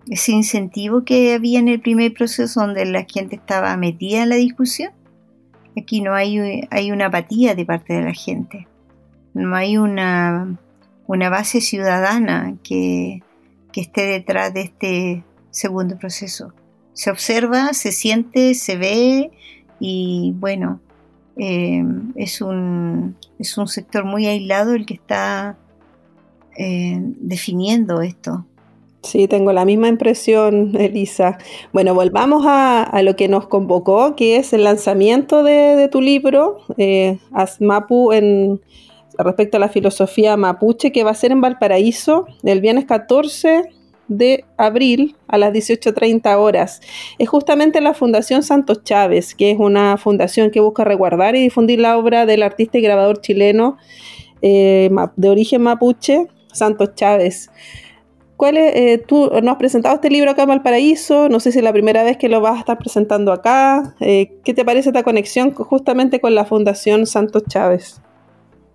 ese 0.09 0.33
incentivo 0.33 1.05
que 1.05 1.35
había 1.35 1.59
en 1.59 1.69
el 1.69 1.81
primer 1.81 2.13
proceso 2.15 2.61
donde 2.61 2.85
la 2.87 3.07
gente 3.09 3.37
estaba 3.37 3.77
metida 3.77 4.23
en 4.23 4.31
la 4.31 4.37
discusión. 4.37 4.93
Aquí 5.79 6.01
no 6.01 6.15
hay, 6.15 6.67
hay 6.71 6.91
una 6.91 7.07
apatía 7.07 7.55
de 7.55 7.67
parte 7.67 7.95
de 7.95 8.03
la 8.03 8.15
gente. 8.15 8.67
No 9.35 9.55
hay 9.55 9.77
una, 9.77 10.59
una 11.07 11.29
base 11.29 11.61
ciudadana 11.61 12.57
que, 12.63 13.23
que 13.73 13.83
esté 13.83 14.07
detrás 14.07 14.55
de 14.55 14.63
este 14.63 15.25
segundo 15.51 15.99
proceso. 15.99 16.55
Se 16.95 17.11
observa, 17.11 17.75
se 17.75 17.93
siente, 17.93 18.55
se 18.55 18.77
ve 18.79 19.31
y 19.81 20.35
bueno, 20.37 20.81
eh, 21.37 21.85
es, 22.15 22.41
un, 22.41 23.17
es 23.39 23.59
un 23.59 23.69
sector 23.69 24.05
muy 24.05 24.27
aislado 24.27 24.75
el 24.75 24.87
que 24.87 24.95
está 24.95 25.57
eh, 26.57 26.99
definiendo 27.01 28.01
esto. 28.01 28.47
Sí, 29.03 29.29
tengo 29.29 29.53
la 29.53 29.65
misma 29.65 29.89
impresión, 29.89 30.75
Elisa. 30.77 31.39
Bueno, 31.73 31.95
volvamos 31.95 32.45
a, 32.47 33.01
lo 33.03 33.15
que 33.15 33.29
nos 33.29 33.47
convocó, 33.47 34.17
que 34.17 34.37
es 34.37 34.53
el 34.53 34.65
lanzamiento 34.65 35.45
de, 35.45 35.89
tu 35.93 36.01
libro, 36.01 36.59
eh, 36.77 37.19
Asmapu, 37.33 38.13
en, 38.13 38.61
respecto 39.17 39.59
a 39.59 39.61
la 39.61 39.69
filosofía 39.69 40.37
mapuche, 40.37 40.91
que 40.91 41.05
va 41.05 41.13
a 41.13 41.15
ser 41.15 41.31
en 41.31 41.41
Valparaíso 41.41 42.27
el 42.43 42.61
viernes 42.61 42.87
14 42.87 43.71
de 44.09 44.45
abril 44.57 45.17
a 45.29 45.39
las 45.39 45.53
18.30 45.53 46.37
horas. 46.37 46.81
Es 47.19 47.29
justamente 47.29 47.81
la 47.81 47.95
Fundación 47.95 48.43
Santos 48.43 48.85
Chávez, 48.85 49.35
que 49.35 49.51
es 49.51 49.59
una 49.59 49.97
fundación 49.97 50.51
que 50.51 50.61
busca 50.61 50.85
resguardar 50.85 51.37
y 51.37 51.43
difundir 51.43 51.81
la 51.81 51.97
obra 51.97 52.27
del 52.27 52.43
artista 52.43 52.79
y 52.79 52.83
grabador 52.83 53.21
chileno 53.21 53.77
eh, 54.43 54.91
de 55.17 55.29
origen 55.29 55.63
mapuche, 55.63 56.27
Santos 56.53 56.95
Chávez. 56.95 57.51
¿Cuál 58.37 58.59
es, 58.59 58.77
eh, 58.77 59.05
tú 59.07 59.31
nos 59.43 59.53
has 59.53 59.57
presentado 59.57 59.95
este 59.95 60.11
libro 60.11 60.31
acá 60.31 60.43
en 60.43 60.49
Valparaíso, 60.49 61.31
no 61.31 61.41
sé 61.41 61.53
si 61.53 61.59
es 61.59 61.65
la 61.65 61.73
primera 61.73 62.03
vez 62.03 62.19
que 62.19 62.29
lo 62.29 62.43
vas 62.43 62.57
a 62.57 62.61
estar 62.61 62.79
presentando 62.79 63.33
acá. 63.33 63.95
Eh, 64.01 64.39
¿Qué 64.45 64.53
te 64.53 64.63
parece 64.63 64.91
esta 64.91 65.03
conexión 65.03 65.53
justamente 65.53 66.21
con 66.21 66.35
la 66.35 66.45
Fundación 66.45 67.07
Santos 67.07 67.45
Chávez? 67.49 68.03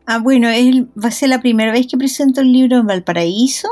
Ah, 0.08 0.18
bueno, 0.18 0.48
va 0.48 1.10
a 1.10 1.12
ser 1.12 1.30
la 1.30 1.42
primera 1.42 1.72
vez 1.72 1.86
que 1.86 1.96
presento 1.96 2.42
el 2.42 2.52
libro 2.52 2.78
en 2.78 2.88
Valparaíso 2.88 3.68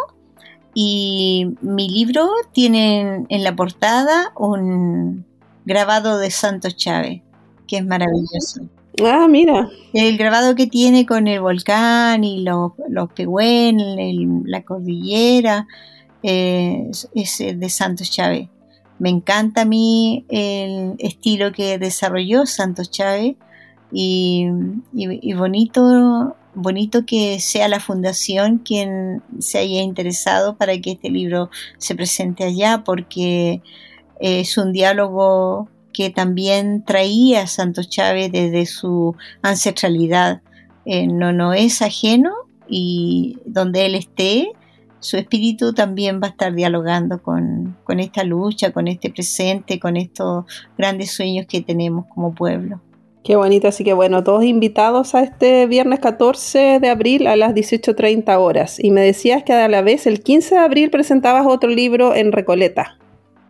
y 0.73 1.55
mi 1.61 1.89
libro 1.89 2.29
tiene 2.53 3.25
en 3.27 3.43
la 3.43 3.55
portada 3.55 4.31
un 4.37 5.25
grabado 5.65 6.17
de 6.17 6.31
Santos 6.31 6.75
Chávez, 6.75 7.21
que 7.67 7.77
es 7.77 7.85
maravilloso. 7.85 8.61
Ah, 9.03 9.27
mira. 9.29 9.69
El 9.93 10.17
grabado 10.17 10.55
que 10.55 10.67
tiene 10.67 11.05
con 11.05 11.27
el 11.27 11.41
volcán 11.41 12.23
y 12.23 12.41
los, 12.41 12.73
los 12.89 13.09
la 14.45 14.61
cordillera, 14.63 15.67
eh, 16.21 16.89
es, 17.13 17.37
de 17.37 17.69
Santos 17.69 18.11
Chávez. 18.11 18.49
Me 18.99 19.09
encanta 19.09 19.61
a 19.61 19.65
mí 19.65 20.25
el 20.27 20.95
estilo 20.99 21.53
que 21.53 21.77
desarrolló 21.77 22.45
Santos 22.45 22.91
Chávez 22.91 23.35
y, 23.91 24.47
y 24.93 25.33
bonito 25.33 26.35
bonito 26.61 27.05
que 27.05 27.39
sea 27.39 27.67
la 27.67 27.79
fundación 27.79 28.59
quien 28.59 29.21
se 29.39 29.59
haya 29.59 29.81
interesado 29.81 30.55
para 30.55 30.77
que 30.79 30.91
este 30.91 31.09
libro 31.09 31.49
se 31.77 31.95
presente 31.95 32.43
allá, 32.43 32.83
porque 32.85 33.61
es 34.19 34.57
un 34.57 34.73
diálogo 34.73 35.69
que 35.93 36.09
también 36.09 36.83
traía 36.85 37.47
Santos 37.47 37.89
Chávez 37.89 38.31
desde 38.31 38.65
su 38.65 39.15
ancestralidad. 39.41 40.41
Eh, 40.85 41.07
no, 41.07 41.33
no 41.33 41.53
es 41.53 41.81
ajeno 41.81 42.33
y 42.67 43.37
donde 43.45 43.85
él 43.85 43.95
esté, 43.95 44.51
su 44.99 45.17
espíritu 45.17 45.73
también 45.73 46.19
va 46.21 46.27
a 46.27 46.29
estar 46.31 46.53
dialogando 46.53 47.21
con, 47.21 47.77
con 47.83 47.99
esta 47.99 48.23
lucha, 48.23 48.71
con 48.71 48.87
este 48.87 49.09
presente, 49.09 49.79
con 49.79 49.97
estos 49.97 50.45
grandes 50.77 51.11
sueños 51.11 51.45
que 51.47 51.61
tenemos 51.61 52.05
como 52.07 52.33
pueblo. 52.33 52.81
Qué 53.23 53.35
bonito, 53.35 53.67
así 53.67 53.83
que 53.83 53.93
bueno, 53.93 54.23
todos 54.23 54.43
invitados 54.45 55.13
a 55.13 55.21
este 55.21 55.67
viernes 55.67 55.99
14 55.99 56.79
de 56.79 56.89
abril 56.89 57.27
a 57.27 57.35
las 57.35 57.53
18.30 57.53 58.37
horas. 58.39 58.77
Y 58.81 58.91
me 58.91 59.01
decías 59.01 59.43
que 59.43 59.53
a 59.53 59.67
la 59.67 59.81
vez 59.81 60.07
el 60.07 60.23
15 60.23 60.55
de 60.55 60.61
abril 60.61 60.89
presentabas 60.89 61.45
otro 61.45 61.69
libro 61.69 62.15
en 62.15 62.31
Recoleta. 62.31 62.97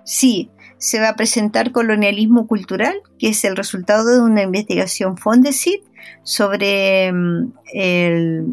Sí, 0.04 0.50
se 0.80 1.00
va 1.00 1.10
a 1.10 1.16
presentar 1.16 1.72
Colonialismo 1.72 2.48
Cultural, 2.48 2.96
que 3.20 3.30
es 3.30 3.46
el 3.46 3.56
resultado 3.56 4.06
de 4.08 4.22
una 4.22 4.42
investigación 4.42 5.18
Fondesit 5.18 5.84
sobre 6.24 7.12
mm, 7.12 7.52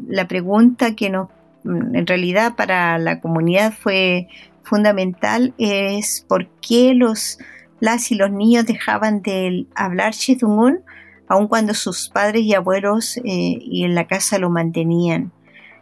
la 0.08 0.28
pregunta 0.28 0.94
que 0.94 1.08
nos, 1.08 1.28
mm, 1.64 1.96
en 1.96 2.06
realidad 2.06 2.56
para 2.56 2.98
la 2.98 3.20
comunidad 3.20 3.72
fue 3.72 4.28
fundamental, 4.62 5.54
es 5.56 6.26
por 6.28 6.48
qué 6.60 6.92
los, 6.94 7.38
las 7.80 8.10
y 8.10 8.16
los 8.16 8.30
niños 8.30 8.66
dejaban 8.66 9.22
de 9.22 9.66
hablar 9.74 10.12
Chedungun 10.12 10.80
aun 11.28 11.48
cuando 11.48 11.74
sus 11.74 12.08
padres 12.08 12.42
y 12.42 12.54
abuelos 12.54 13.16
eh, 13.18 13.22
y 13.24 13.84
en 13.84 13.94
la 13.94 14.06
casa 14.06 14.38
lo 14.38 14.50
mantenían. 14.50 15.32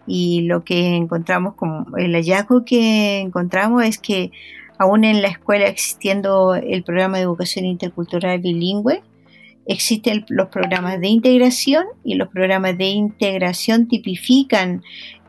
Y 0.06 0.42
lo 0.42 0.64
que 0.64 0.96
encontramos 0.96 1.54
como 1.54 1.96
el 1.96 2.14
hallazgo 2.14 2.64
que 2.64 3.20
encontramos 3.20 3.84
es 3.84 3.98
que 3.98 4.30
aún 4.78 5.04
en 5.04 5.22
la 5.22 5.28
escuela 5.28 5.66
existiendo 5.66 6.54
el 6.54 6.82
programa 6.82 7.18
de 7.18 7.24
educación 7.24 7.64
intercultural 7.64 8.38
bilingüe, 8.40 9.02
existen 9.66 10.24
los 10.28 10.48
programas 10.48 11.00
de 11.00 11.08
integración 11.08 11.84
y 12.04 12.14
los 12.14 12.28
programas 12.28 12.76
de 12.76 12.86
integración 12.86 13.88
tipifican 13.88 14.82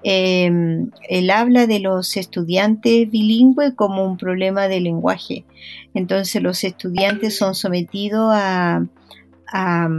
em, 0.03 0.91
el 1.09 1.30
habla 1.30 1.68
de 1.68 1.80
los 1.80 2.18
estudiantes 2.18 3.09
bilingües 3.09 3.74
como 3.76 4.03
un 4.03 4.18
problema 4.18 4.68
de 4.68 4.82
lenguaje. 4.82 5.45
Entonces 5.93 6.41
los 6.41 6.63
estudiantes 6.63 7.38
son 7.38 7.55
sometidos 7.55 8.32
a 8.34 8.86
a 9.52 9.89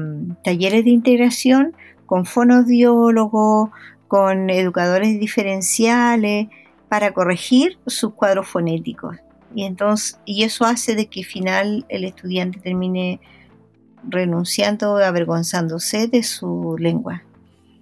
talleres 0.44 0.84
de 0.84 0.90
integración 0.90 1.74
con 2.06 2.24
fonodiólogos, 2.24 3.70
con 4.08 4.50
educadores 4.50 5.18
diferenciales 5.18 6.48
para 6.88 7.12
corregir 7.12 7.78
sus 7.86 8.14
cuadros 8.14 8.46
fonéticos. 8.46 9.16
Y, 9.54 9.64
entonces, 9.64 10.18
y 10.24 10.44
eso 10.44 10.64
hace 10.64 10.94
de 10.94 11.06
que 11.06 11.20
al 11.20 11.26
final 11.26 11.86
el 11.88 12.04
estudiante 12.04 12.60
termine 12.60 13.20
renunciando 14.08 14.96
avergonzándose 14.96 16.06
de 16.08 16.22
su 16.22 16.76
lengua. 16.78 17.22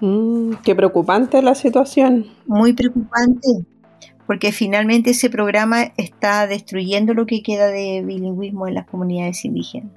Mm, 0.01 0.55
qué 0.65 0.75
preocupante 0.75 1.43
la 1.43 1.55
situación. 1.55 2.27
Muy 2.47 2.73
preocupante, 2.73 3.49
porque 4.27 4.53
finalmente 4.53 5.11
ese 5.11 5.31
programa 5.31 5.93
está 5.97 6.47
destruyendo 6.47 7.15
lo 7.15 7.27
que 7.27 7.43
queda 7.43 7.69
de 7.69 8.03
bilingüismo 8.05 8.67
en 8.69 8.75
las 8.75 8.87
comunidades 8.87 9.45
indígenas. 9.45 9.93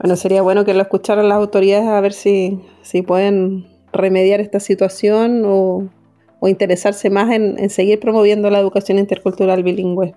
Bueno, 0.00 0.16
sería 0.16 0.42
bueno 0.42 0.64
que 0.64 0.74
lo 0.74 0.82
escucharan 0.82 1.28
las 1.28 1.38
autoridades 1.38 1.88
a 1.88 2.00
ver 2.00 2.12
si, 2.12 2.60
si 2.82 3.02
pueden 3.02 3.66
remediar 3.92 4.40
esta 4.40 4.60
situación 4.60 5.42
o, 5.44 5.88
interesarse 6.42 7.10
más 7.10 7.32
en, 7.32 7.68
seguir 7.68 7.98
promoviendo 7.98 8.48
la 8.48 8.60
educación 8.60 8.98
intercultural 8.98 9.64
bilingüe. 9.64 10.14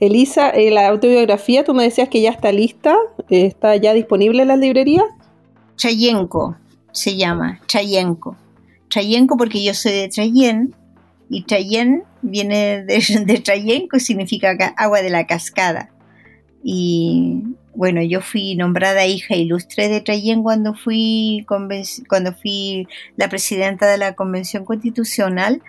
Elisa, 0.00 0.50
eh, 0.50 0.70
la 0.72 0.88
autobiografía, 0.88 1.64
tú 1.64 1.72
me 1.72 1.84
decías 1.84 2.08
que 2.08 2.20
ya 2.20 2.30
está 2.30 2.50
lista, 2.50 2.96
eh, 3.30 3.46
está 3.46 3.76
ya 3.76 3.94
disponible 3.94 4.42
en 4.42 4.48
las 4.48 4.58
librerías. 4.58 5.04
Chayenko 5.76 6.56
se 6.96 7.16
llama, 7.16 7.60
Chayenko. 7.66 8.36
Chayenko 8.88 9.36
porque 9.36 9.62
yo 9.62 9.74
soy 9.74 9.92
de 9.92 10.08
Chayen 10.08 10.74
y 11.28 11.44
Chayen 11.44 12.04
viene 12.22 12.82
de, 12.84 13.00
de 13.26 13.42
Chayenko, 13.42 14.00
significa 14.00 14.56
agua 14.76 15.02
de 15.02 15.10
la 15.10 15.26
cascada. 15.26 15.90
Y 16.64 17.42
bueno, 17.76 18.02
yo 18.02 18.22
fui 18.22 18.54
nombrada 18.54 19.06
hija 19.06 19.36
ilustre 19.36 19.88
de 19.88 20.00
Trayen 20.00 20.42
cuando 20.42 20.74
fui, 20.74 21.44
cuando 21.46 22.32
fui 22.32 22.88
la 23.16 23.28
presidenta 23.28 23.86
de 23.86 23.98
la 23.98 24.14
Convención 24.14 24.64
Constitucional 24.64 25.62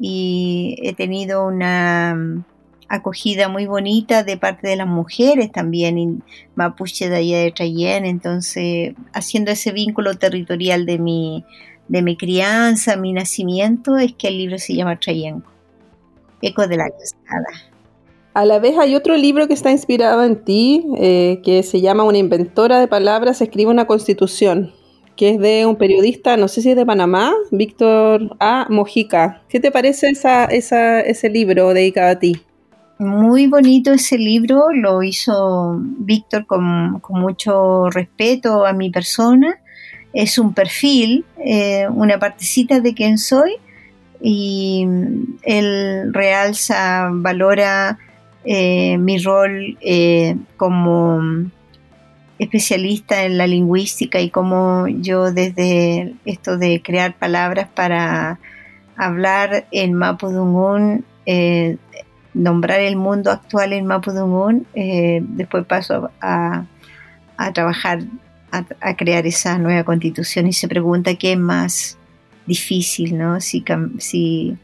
y 0.00 0.76
he 0.82 0.94
tenido 0.94 1.46
una 1.46 2.14
mm, 2.16 2.44
acogida 2.88 3.48
muy 3.48 3.66
bonita 3.66 4.24
de 4.24 4.38
parte 4.38 4.66
de 4.66 4.76
las 4.76 4.86
mujeres 4.86 5.52
también 5.52 6.22
mapuche 6.54 7.10
de 7.10 7.16
allá 7.16 7.38
de 7.40 7.52
Trayen, 7.52 8.06
entonces 8.06 8.94
haciendo 9.12 9.50
ese 9.50 9.72
vínculo 9.72 10.16
territorial 10.16 10.86
de 10.86 10.98
mi, 10.98 11.44
de 11.88 12.00
mi 12.00 12.16
crianza, 12.16 12.96
mi 12.96 13.12
nacimiento, 13.12 13.98
es 13.98 14.14
que 14.14 14.28
el 14.28 14.38
libro 14.38 14.58
se 14.58 14.74
llama 14.74 14.98
Trayenco, 14.98 15.52
Eco 16.40 16.66
de 16.66 16.78
la 16.78 16.88
Cascada. 16.88 17.71
A 18.34 18.46
la 18.46 18.58
vez 18.58 18.78
hay 18.78 18.94
otro 18.94 19.16
libro 19.18 19.46
que 19.46 19.52
está 19.52 19.70
inspirado 19.70 20.24
en 20.24 20.42
ti, 20.42 20.86
eh, 20.96 21.42
que 21.44 21.62
se 21.62 21.82
llama 21.82 22.04
Una 22.04 22.16
inventora 22.16 22.80
de 22.80 22.88
palabras 22.88 23.42
escribe 23.42 23.70
una 23.70 23.86
constitución, 23.86 24.72
que 25.16 25.30
es 25.30 25.38
de 25.38 25.66
un 25.66 25.76
periodista, 25.76 26.38
no 26.38 26.48
sé 26.48 26.62
si 26.62 26.70
es 26.70 26.76
de 26.76 26.86
Panamá, 26.86 27.34
Víctor 27.50 28.34
A. 28.40 28.66
Mojica. 28.70 29.42
¿Qué 29.50 29.60
te 29.60 29.70
parece 29.70 30.08
esa, 30.08 30.46
ese 30.46 31.28
libro 31.28 31.74
dedicado 31.74 32.12
a 32.12 32.18
ti? 32.18 32.40
Muy 32.98 33.48
bonito 33.48 33.92
ese 33.92 34.16
libro, 34.16 34.72
lo 34.72 35.02
hizo 35.02 35.76
Víctor 35.78 36.46
con, 36.46 37.02
mucho 37.10 37.90
respeto 37.90 38.64
a 38.64 38.72
mi 38.72 38.88
persona. 38.88 39.60
Es 40.14 40.38
un 40.38 40.54
perfil, 40.54 41.26
eh, 41.44 41.86
una 41.92 42.18
partecita 42.18 42.80
de 42.80 42.94
quién 42.94 43.18
soy 43.18 43.56
y 44.22 44.86
él 45.42 46.14
realza, 46.14 47.10
valora 47.12 47.98
eh, 48.44 48.98
mi 48.98 49.18
rol 49.18 49.78
eh, 49.80 50.36
como 50.56 51.20
especialista 52.38 53.24
en 53.24 53.38
la 53.38 53.46
lingüística 53.46 54.20
y 54.20 54.30
cómo 54.30 54.88
yo 54.88 55.30
desde 55.30 56.14
esto 56.24 56.58
de 56.58 56.82
crear 56.82 57.14
palabras 57.16 57.68
para 57.72 58.40
hablar 58.96 59.66
en 59.70 59.94
Mapudungun, 59.94 61.04
eh, 61.24 61.76
nombrar 62.34 62.80
el 62.80 62.96
mundo 62.96 63.30
actual 63.30 63.72
en 63.72 63.86
Mapudungun, 63.86 64.66
después 64.74 65.64
paso 65.66 66.10
a, 66.20 66.64
trabajar, 67.54 68.00
a, 68.50 68.96
crear 68.96 69.24
esa 69.26 69.58
nueva 69.58 69.84
constitución 69.84 70.48
y 70.48 70.52
se 70.52 70.66
pregunta 70.66 71.14
qué 71.14 71.32
es 71.32 71.38
más 71.38 71.98
difícil, 72.46 73.16
¿no? 73.16 73.40
Si, 73.40 73.64
si 73.98 74.56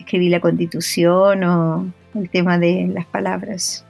escribir 0.00 0.32
la 0.32 0.40
constitución 0.40 1.44
o 1.44 1.92
el 2.14 2.30
tema 2.30 2.58
de 2.58 2.90
las 2.92 3.06
palabras. 3.06 3.84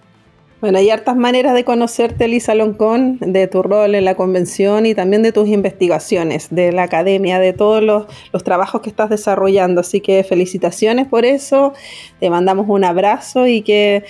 Bueno, 0.61 0.77
hay 0.77 0.91
hartas 0.91 1.17
maneras 1.17 1.55
de 1.55 1.65
conocerte, 1.65 2.29
Lisa 2.29 2.55
Loncón, 2.55 3.17
de 3.21 3.47
tu 3.47 3.63
rol 3.63 3.95
en 3.95 4.05
la 4.05 4.15
convención 4.15 4.85
y 4.85 4.95
también 4.95 5.23
de 5.23 5.33
tus 5.33 5.49
investigaciones, 5.49 6.49
de 6.51 6.71
la 6.71 6.83
academia, 6.83 7.39
de 7.39 7.55
todos 7.55 7.83
los, 7.83 8.05
los, 8.31 8.45
trabajos 8.45 8.83
que 8.83 8.91
estás 8.91 9.09
desarrollando. 9.09 9.81
Así 9.81 10.03
que 10.03 10.23
felicitaciones 10.23 11.07
por 11.07 11.25
eso, 11.25 11.73
te 12.19 12.29
mandamos 12.29 12.67
un 12.69 12.85
abrazo 12.85 13.47
y 13.47 13.63
que 13.63 14.05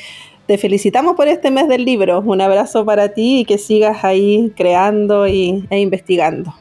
te 0.47 0.59
felicitamos 0.59 1.15
por 1.15 1.29
este 1.29 1.53
mes 1.53 1.69
del 1.69 1.85
libro. 1.85 2.19
Un 2.19 2.41
abrazo 2.41 2.85
para 2.85 3.11
ti 3.11 3.43
y 3.43 3.45
que 3.45 3.57
sigas 3.57 4.03
ahí 4.03 4.53
creando 4.57 5.29
y, 5.29 5.65
e 5.71 5.79
investigando. 5.79 6.53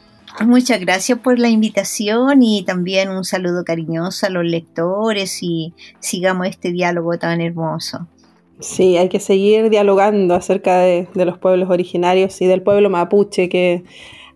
Muchas 0.45 0.79
gracias 0.79 1.19
por 1.19 1.37
la 1.37 1.49
invitación 1.49 2.43
y 2.43 2.63
también 2.63 3.09
un 3.09 3.23
saludo 3.23 3.63
cariñoso 3.65 4.27
a 4.27 4.29
los 4.29 4.45
lectores 4.45 5.39
y 5.41 5.73
sigamos 5.99 6.47
este 6.47 6.71
diálogo 6.71 7.17
tan 7.17 7.41
hermoso. 7.41 8.07
Sí, 8.59 8.97
hay 8.97 9.09
que 9.09 9.19
seguir 9.19 9.69
dialogando 9.69 10.35
acerca 10.35 10.79
de, 10.79 11.07
los 11.13 11.37
pueblos 11.37 11.69
originarios 11.69 12.41
y 12.41 12.45
del 12.45 12.61
pueblo 12.61 12.89
mapuche, 12.89 13.47
que 13.49 13.83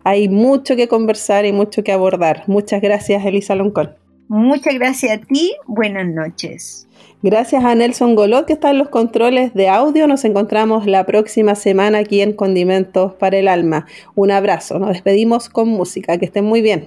hay 0.02 0.28
mucho 0.28 0.76
que 0.76 0.88
conversar 0.88 1.44
y 1.44 1.52
mucho 1.52 1.84
que 1.84 1.92
abordar. 1.92 2.44
Muchas 2.46 2.80
gracias, 2.80 3.24
Elisa 3.24 3.54
Loncón. 3.54 3.94
Muchas 4.28 4.74
gracias 4.74 5.18
a 5.18 5.20
ti. 5.20 5.54
Buenas 5.66 6.06
noches. 6.06 6.88
Gracias 7.26 7.64
a 7.64 7.74
Nelson 7.74 8.16
Golot 8.16 8.44
que 8.44 8.52
está 8.52 8.68
en 8.68 8.76
los 8.76 8.90
controles 8.90 9.54
de 9.54 9.70
audio. 9.70 10.06
Nos 10.06 10.26
encontramos 10.26 10.84
la 10.84 11.06
próxima 11.06 11.54
semana 11.54 11.96
aquí 11.96 12.20
en 12.20 12.34
Condimentos 12.34 13.14
para 13.14 13.38
el 13.38 13.48
Alma. 13.48 13.86
Un 14.14 14.30
abrazo. 14.30 14.78
Nos 14.78 14.90
despedimos 14.90 15.48
con 15.48 15.68
música. 15.68 16.18
Que 16.18 16.26
estén 16.26 16.44
muy 16.44 16.60
bien. 16.60 16.86